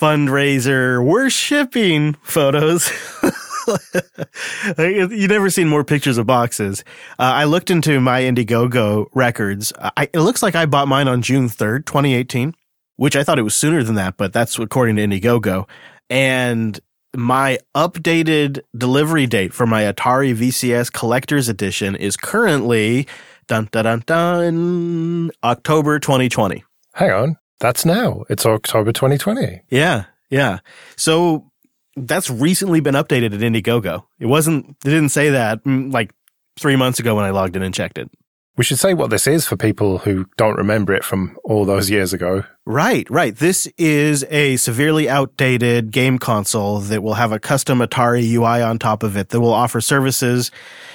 fundraiser, 0.00 1.04
we're 1.04 1.30
shipping 1.30 2.14
photos. 2.22 2.90
you 4.78 5.28
never 5.28 5.50
seen 5.50 5.68
more 5.68 5.84
pictures 5.84 6.18
of 6.18 6.26
boxes. 6.26 6.84
Uh, 7.18 7.22
I 7.22 7.44
looked 7.44 7.70
into 7.70 8.00
my 8.00 8.22
Indiegogo 8.22 9.06
records. 9.14 9.72
I, 9.78 10.08
it 10.12 10.20
looks 10.20 10.42
like 10.42 10.54
I 10.54 10.66
bought 10.66 10.88
mine 10.88 11.08
on 11.08 11.22
June 11.22 11.48
3rd, 11.48 11.86
2018, 11.86 12.54
which 12.96 13.16
I 13.16 13.24
thought 13.24 13.38
it 13.38 13.42
was 13.42 13.54
sooner 13.54 13.82
than 13.82 13.94
that, 13.96 14.16
but 14.16 14.32
that's 14.32 14.58
according 14.58 14.96
to 14.96 15.02
Indiegogo. 15.02 15.68
And 16.10 16.78
my 17.16 17.58
updated 17.74 18.60
delivery 18.76 19.26
date 19.26 19.52
for 19.52 19.66
my 19.66 19.82
Atari 19.82 20.34
VCS 20.34 20.92
Collector's 20.92 21.48
Edition 21.48 21.94
is 21.96 22.16
currently 22.16 23.06
dun 23.46 23.68
dun 23.70 23.84
dun 23.84 24.02
dun 24.06 25.30
October 25.42 25.98
2020. 25.98 26.64
Hang 26.94 27.10
on, 27.10 27.36
that's 27.60 27.84
now. 27.84 28.24
It's 28.28 28.44
October 28.44 28.92
2020. 28.92 29.62
Yeah, 29.70 30.04
yeah. 30.30 30.58
So 30.96 31.50
that's 31.96 32.30
recently 32.30 32.80
been 32.80 32.94
updated 32.94 33.34
at 33.34 33.40
Indiegogo. 33.40 34.04
It 34.18 34.26
wasn't, 34.26 34.70
it 34.70 34.88
didn't 34.88 35.10
say 35.10 35.30
that 35.30 35.62
mm, 35.64 35.92
like 35.92 36.12
three 36.58 36.76
months 36.76 36.98
ago 36.98 37.14
when 37.14 37.24
I 37.24 37.30
logged 37.30 37.56
in 37.56 37.62
and 37.62 37.74
checked 37.74 37.98
it. 37.98 38.10
We 38.56 38.62
should 38.62 38.78
say 38.78 38.94
what 38.94 39.10
this 39.10 39.26
is 39.26 39.46
for 39.46 39.56
people 39.56 39.98
who 39.98 40.26
don't 40.36 40.56
remember 40.56 40.94
it 40.94 41.04
from 41.04 41.36
all 41.42 41.64
those 41.64 41.90
years 41.90 42.12
ago. 42.12 42.44
Right, 42.64 43.08
right. 43.10 43.34
This 43.34 43.66
is 43.76 44.24
a 44.30 44.56
severely 44.56 45.08
outdated 45.08 45.90
game 45.90 46.18
console 46.18 46.78
that 46.78 47.02
will 47.02 47.14
have 47.14 47.32
a 47.32 47.40
custom 47.40 47.80
Atari 47.80 48.24
UI 48.30 48.62
on 48.62 48.78
top 48.78 49.02
of 49.02 49.16
it 49.16 49.30
that 49.30 49.40
will 49.40 49.52
offer 49.52 49.80
services 49.80 50.52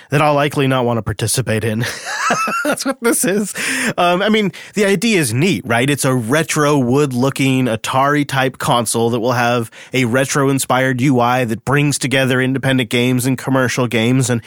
that 0.10 0.22
I'll 0.22 0.34
likely 0.34 0.68
not 0.68 0.86
want 0.86 1.00
to 1.00 1.02
participate 1.02 1.64
in. 1.64 1.84
That's 2.64 2.86
what 2.86 3.02
this 3.02 3.26
is. 3.26 3.54
Um, 3.98 4.22
I 4.22 4.30
mean, 4.30 4.52
the 4.74 4.86
idea 4.86 5.20
is 5.20 5.34
neat, 5.34 5.64
right? 5.66 5.90
It's 5.90 6.06
a 6.06 6.16
retro 6.16 6.78
wood 6.78 7.14
looking 7.14 7.66
Atari 7.66 8.28
type 8.28 8.58
console 8.58 9.10
that 9.12 9.20
will 9.20 9.34
have 9.34 9.70
a 9.94 10.06
retro 10.06 10.50
inspired 10.50 11.02
UI 11.02 11.44
that 11.44 11.66
brings 11.66 12.00
together 12.00 12.42
independent 12.42 12.90
games 12.90 13.26
and 13.26 13.38
commercial 13.38 13.86
games 13.86 14.30
and 14.30 14.42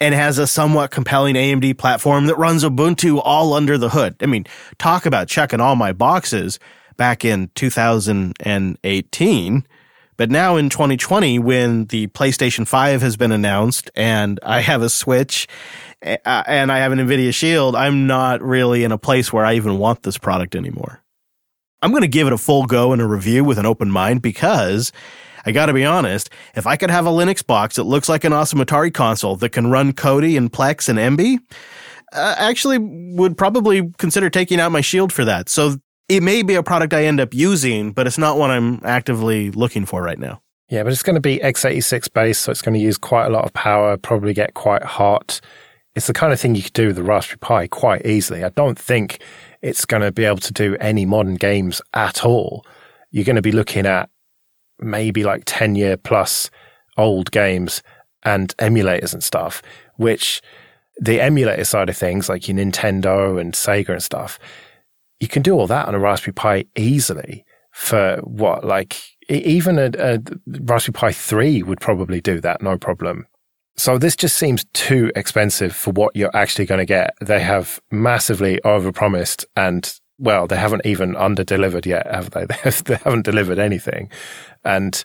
and 0.00 0.14
has 0.14 0.38
a 0.38 0.46
somewhat 0.46 0.90
compelling 0.90 1.34
AMD 1.34 1.78
platform 1.78 2.26
that 2.26 2.36
runs 2.36 2.64
Ubuntu 2.64 3.20
all 3.24 3.54
under 3.54 3.78
the 3.78 3.90
hood. 3.90 4.16
I 4.20 4.26
mean, 4.26 4.44
talk 4.78 5.06
about 5.06 5.28
checking 5.28 5.60
all 5.60 5.76
my 5.76 5.92
boxes 5.92 6.58
back 6.96 7.24
in 7.24 7.50
2018. 7.54 9.66
But 10.18 10.30
now 10.30 10.56
in 10.56 10.70
2020, 10.70 11.38
when 11.38 11.86
the 11.86 12.06
PlayStation 12.08 12.66
5 12.66 13.02
has 13.02 13.16
been 13.16 13.32
announced 13.32 13.90
and 13.94 14.40
I 14.42 14.60
have 14.60 14.82
a 14.82 14.88
Switch 14.88 15.46
uh, 16.02 16.42
and 16.46 16.72
I 16.72 16.78
have 16.78 16.92
an 16.92 16.98
NVIDIA 16.98 17.34
Shield, 17.34 17.76
I'm 17.76 18.06
not 18.06 18.42
really 18.42 18.84
in 18.84 18.92
a 18.92 18.98
place 18.98 19.32
where 19.32 19.44
I 19.44 19.54
even 19.54 19.78
want 19.78 20.02
this 20.02 20.16
product 20.16 20.54
anymore. 20.54 21.02
I'm 21.82 21.90
going 21.90 22.02
to 22.02 22.08
give 22.08 22.26
it 22.26 22.32
a 22.32 22.38
full 22.38 22.64
go 22.64 22.92
and 22.92 23.02
a 23.02 23.06
review 23.06 23.44
with 23.44 23.58
an 23.58 23.66
open 23.66 23.90
mind 23.90 24.22
because 24.22 24.92
I 25.46 25.52
got 25.52 25.66
to 25.66 25.72
be 25.72 25.84
honest, 25.84 26.28
if 26.56 26.66
I 26.66 26.76
could 26.76 26.90
have 26.90 27.06
a 27.06 27.10
Linux 27.10 27.46
box 27.46 27.76
that 27.76 27.84
looks 27.84 28.08
like 28.08 28.24
an 28.24 28.32
awesome 28.32 28.58
Atari 28.58 28.92
console 28.92 29.36
that 29.36 29.50
can 29.50 29.70
run 29.70 29.92
Kodi 29.92 30.36
and 30.36 30.52
Plex 30.52 30.88
and 30.88 30.98
Emby, 30.98 31.38
I 32.12 32.32
actually 32.50 32.78
would 32.78 33.38
probably 33.38 33.90
consider 33.98 34.28
taking 34.28 34.60
out 34.60 34.72
my 34.72 34.80
shield 34.80 35.12
for 35.12 35.24
that. 35.24 35.48
So 35.48 35.76
it 36.08 36.22
may 36.22 36.42
be 36.42 36.54
a 36.54 36.62
product 36.62 36.92
I 36.92 37.04
end 37.04 37.20
up 37.20 37.32
using, 37.32 37.92
but 37.92 38.06
it's 38.06 38.18
not 38.18 38.38
one 38.38 38.50
I'm 38.50 38.80
actively 38.84 39.50
looking 39.52 39.86
for 39.86 40.02
right 40.02 40.18
now. 40.18 40.42
Yeah, 40.68 40.82
but 40.82 40.92
it's 40.92 41.02
going 41.02 41.14
to 41.14 41.20
be 41.20 41.38
x86 41.38 42.12
based, 42.12 42.42
so 42.42 42.50
it's 42.50 42.62
going 42.62 42.74
to 42.74 42.80
use 42.80 42.98
quite 42.98 43.26
a 43.26 43.30
lot 43.30 43.44
of 43.44 43.52
power, 43.52 43.96
probably 43.96 44.34
get 44.34 44.54
quite 44.54 44.82
hot. 44.82 45.40
It's 45.94 46.08
the 46.08 46.12
kind 46.12 46.32
of 46.32 46.40
thing 46.40 46.56
you 46.56 46.62
could 46.62 46.72
do 46.72 46.88
with 46.88 46.96
the 46.96 47.04
Raspberry 47.04 47.38
Pi 47.38 47.66
quite 47.68 48.04
easily. 48.04 48.42
I 48.42 48.48
don't 48.50 48.78
think 48.78 49.22
it's 49.62 49.84
going 49.84 50.02
to 50.02 50.10
be 50.10 50.24
able 50.24 50.38
to 50.38 50.52
do 50.52 50.76
any 50.80 51.06
modern 51.06 51.36
games 51.36 51.80
at 51.94 52.24
all. 52.24 52.66
You're 53.12 53.24
going 53.24 53.36
to 53.36 53.42
be 53.42 53.52
looking 53.52 53.86
at 53.86 54.10
maybe 54.80 55.24
like 55.24 55.42
10 55.46 55.74
year 55.74 55.96
plus 55.96 56.50
old 56.96 57.30
games 57.30 57.82
and 58.24 58.56
emulators 58.58 59.12
and 59.12 59.22
stuff, 59.22 59.62
which 59.96 60.42
the 60.98 61.20
emulator 61.20 61.64
side 61.64 61.88
of 61.88 61.96
things, 61.96 62.28
like 62.28 62.48
your 62.48 62.56
Nintendo 62.56 63.40
and 63.40 63.52
Sega 63.52 63.90
and 63.90 64.02
stuff, 64.02 64.38
you 65.20 65.28
can 65.28 65.42
do 65.42 65.54
all 65.54 65.66
that 65.66 65.88
on 65.88 65.94
a 65.94 65.98
Raspberry 65.98 66.32
Pi 66.32 66.64
easily 66.76 67.44
for 67.72 68.18
what, 68.22 68.64
like 68.64 68.96
even 69.28 69.78
a, 69.78 69.90
a 69.98 70.20
Raspberry 70.46 70.94
Pi 70.94 71.12
3 71.12 71.62
would 71.62 71.80
probably 71.80 72.20
do 72.20 72.40
that, 72.40 72.62
no 72.62 72.78
problem. 72.78 73.26
So 73.76 73.98
this 73.98 74.16
just 74.16 74.38
seems 74.38 74.64
too 74.72 75.12
expensive 75.14 75.76
for 75.76 75.90
what 75.90 76.16
you're 76.16 76.34
actually 76.34 76.64
going 76.64 76.78
to 76.78 76.86
get. 76.86 77.14
They 77.20 77.40
have 77.40 77.78
massively 77.90 78.58
overpromised 78.64 79.44
and 79.54 80.00
well, 80.18 80.46
they 80.46 80.56
haven't 80.56 80.86
even 80.86 81.14
under-delivered 81.16 81.86
yet, 81.86 82.06
have 82.06 82.30
they? 82.30 82.46
They 82.84 82.96
haven't 82.96 83.24
delivered 83.24 83.58
anything, 83.58 84.10
and 84.64 85.02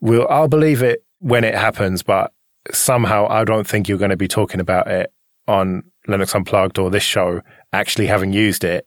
we'll 0.00 0.28
I'll 0.28 0.48
believe 0.48 0.82
it 0.82 1.04
when 1.18 1.44
it 1.44 1.54
happens. 1.54 2.02
But 2.02 2.32
somehow, 2.72 3.26
I 3.28 3.44
don't 3.44 3.66
think 3.66 3.88
you're 3.88 3.98
going 3.98 4.10
to 4.10 4.16
be 4.16 4.28
talking 4.28 4.60
about 4.60 4.88
it 4.88 5.12
on 5.46 5.84
Linux 6.08 6.34
Unplugged 6.34 6.78
or 6.78 6.90
this 6.90 7.02
show 7.02 7.42
actually 7.72 8.06
having 8.06 8.32
used 8.32 8.64
it 8.64 8.86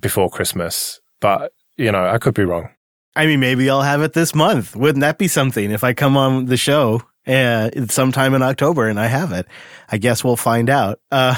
before 0.00 0.30
Christmas. 0.30 1.00
But 1.20 1.52
you 1.76 1.90
know, 1.92 2.06
I 2.06 2.18
could 2.18 2.34
be 2.34 2.44
wrong. 2.44 2.70
I 3.16 3.26
mean, 3.26 3.40
maybe 3.40 3.70
I'll 3.70 3.82
have 3.82 4.02
it 4.02 4.12
this 4.12 4.34
month. 4.34 4.74
Wouldn't 4.74 5.02
that 5.02 5.18
be 5.18 5.28
something 5.28 5.70
if 5.70 5.84
I 5.84 5.92
come 5.92 6.16
on 6.16 6.46
the 6.46 6.56
show 6.56 7.02
uh, 7.26 7.70
sometime 7.88 8.34
in 8.34 8.42
October 8.42 8.88
and 8.88 8.98
I 8.98 9.06
have 9.06 9.32
it? 9.32 9.46
I 9.88 9.98
guess 9.98 10.24
we'll 10.24 10.36
find 10.36 10.70
out. 10.70 11.00
Uh, 11.10 11.34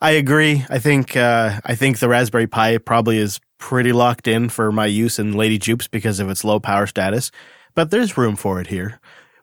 I 0.00 0.12
agree. 0.12 0.64
I 0.68 0.78
think 0.78 1.16
uh, 1.16 1.60
I 1.64 1.74
think 1.74 1.98
the 1.98 2.08
Raspberry 2.08 2.46
Pi 2.46 2.78
probably 2.78 3.18
is 3.18 3.40
pretty 3.58 3.92
locked 3.92 4.26
in 4.26 4.48
for 4.48 4.72
my 4.72 4.86
use 4.86 5.18
in 5.18 5.32
Lady 5.32 5.58
Jupes 5.58 5.88
because 5.88 6.18
of 6.18 6.28
its 6.28 6.44
low 6.44 6.58
power 6.58 6.86
status, 6.86 7.30
but 7.74 7.90
there's 7.90 8.18
room 8.18 8.36
for 8.36 8.60
it 8.60 8.66
here. 8.66 9.00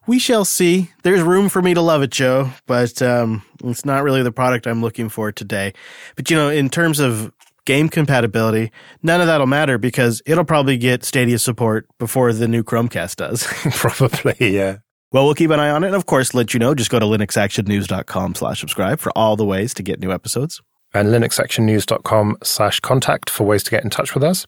We 0.08 0.20
shall 0.20 0.44
see. 0.44 0.92
There's 1.04 1.22
room 1.22 1.50
for 1.50 1.62
me 1.62 1.74
to 1.74 1.82
love 1.82 2.02
it, 2.02 2.10
Joe, 2.10 2.52
but 2.66 3.02
um, 3.02 3.44
it's 3.64 3.86
not 3.86 4.04
really 4.04 4.24
the 4.24 4.32
product 4.32 4.66
I'm 4.66 4.82
looking 4.82 5.08
for 5.08 5.32
today. 5.32 5.74
But 6.16 6.30
you 6.30 6.36
know, 6.36 6.50
in 6.50 6.70
terms 6.70 7.00
of 7.00 7.32
game 7.66 7.88
compatibility, 7.90 8.72
none 9.04 9.22
of 9.22 9.28
that'll 9.28 9.46
matter 9.46 9.78
because 9.78 10.24
it'll 10.26 10.46
probably 10.46 10.78
get 10.78 11.06
Stadia 11.06 11.38
support 11.38 11.88
before 12.00 12.34
the 12.34 12.48
new 12.48 12.64
Chromecast 12.64 13.18
does. 13.18 13.44
probably, 13.76 14.56
yeah. 14.56 14.78
Well, 15.12 15.26
we'll 15.26 15.36
keep 15.36 15.52
an 15.52 15.60
eye 15.60 15.72
on 15.72 15.84
it. 15.84 15.88
And 15.88 15.96
of 15.96 16.06
course, 16.06 16.34
let 16.34 16.54
you 16.54 16.60
know, 16.60 16.76
just 16.76 16.92
go 16.92 17.00
to 17.00 17.06
linuxactionnews.com 17.06 18.36
slash 18.36 18.60
subscribe 18.60 19.00
for 19.00 19.12
all 19.18 19.36
the 19.36 19.46
ways 19.46 19.74
to 19.76 19.84
get 19.84 20.00
new 20.00 20.12
episodes. 20.12 20.62
And 20.94 21.10
linuxactionnews.com 21.10 22.38
slash 22.44 22.80
contact 22.80 23.30
for 23.30 23.46
ways 23.46 23.64
to 23.64 23.72
get 23.72 23.84
in 23.84 23.90
touch 23.90 24.14
with 24.14 24.24
us. 24.24 24.46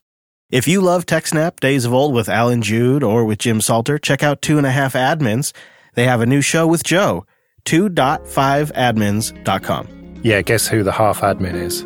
If 0.50 0.68
you 0.68 0.82
love 0.82 1.06
TechSnap 1.06 1.60
Days 1.60 1.86
of 1.86 1.94
Old 1.94 2.14
with 2.14 2.30
Allan 2.30 2.62
Jude 2.62 3.04
or 3.04 3.26
with 3.26 3.40
Jim 3.40 3.62
Salter, 3.62 3.98
check 3.98 4.22
out 4.22 4.42
Two 4.42 4.58
and 4.58 4.68
a 4.68 4.72
Half 4.72 4.94
Admins. 4.94 5.54
They 5.96 6.06
have 6.06 6.22
a 6.22 6.26
new 6.26 6.42
show 6.42 6.68
with 6.68 6.84
Joe, 6.84 7.26
2.5admins.com. 7.66 9.88
Yeah, 10.24 10.42
guess 10.42 10.68
who 10.68 10.84
the 10.84 10.92
half 10.92 11.22
admin 11.22 11.56
is? 11.56 11.84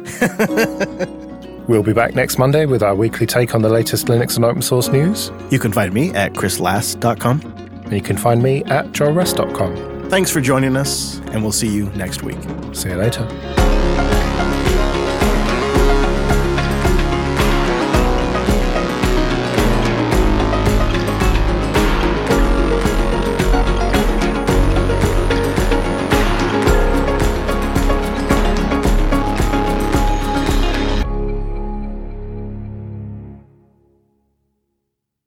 We'll 1.68 1.84
be 1.84 1.94
back 1.94 2.14
next 2.14 2.38
Monday 2.38 2.66
with 2.66 2.84
our 2.84 2.94
weekly 2.94 3.26
take 3.26 3.56
on 3.56 3.62
the 3.62 3.70
latest 3.70 4.06
Linux 4.06 4.36
and 4.36 4.46
open 4.46 4.62
source 4.62 4.90
news. 4.90 5.32
You 5.50 5.60
can 5.60 5.74
find 5.74 5.94
me 5.94 6.12
at 6.12 6.34
chrislas.com. 6.34 7.65
And 7.86 7.94
you 7.94 8.02
can 8.02 8.18
find 8.18 8.42
me 8.42 8.64
at 8.66 8.92
joeress.com. 8.92 10.10
Thanks 10.10 10.30
for 10.32 10.42
joining 10.42 10.76
us, 10.76 11.18
and 11.32 11.42
we'll 11.42 11.52
see 11.52 11.68
you 11.68 11.90
next 11.96 12.24
week. 12.24 12.38
See 12.74 12.90
you 12.90 12.96
later. 12.96 13.75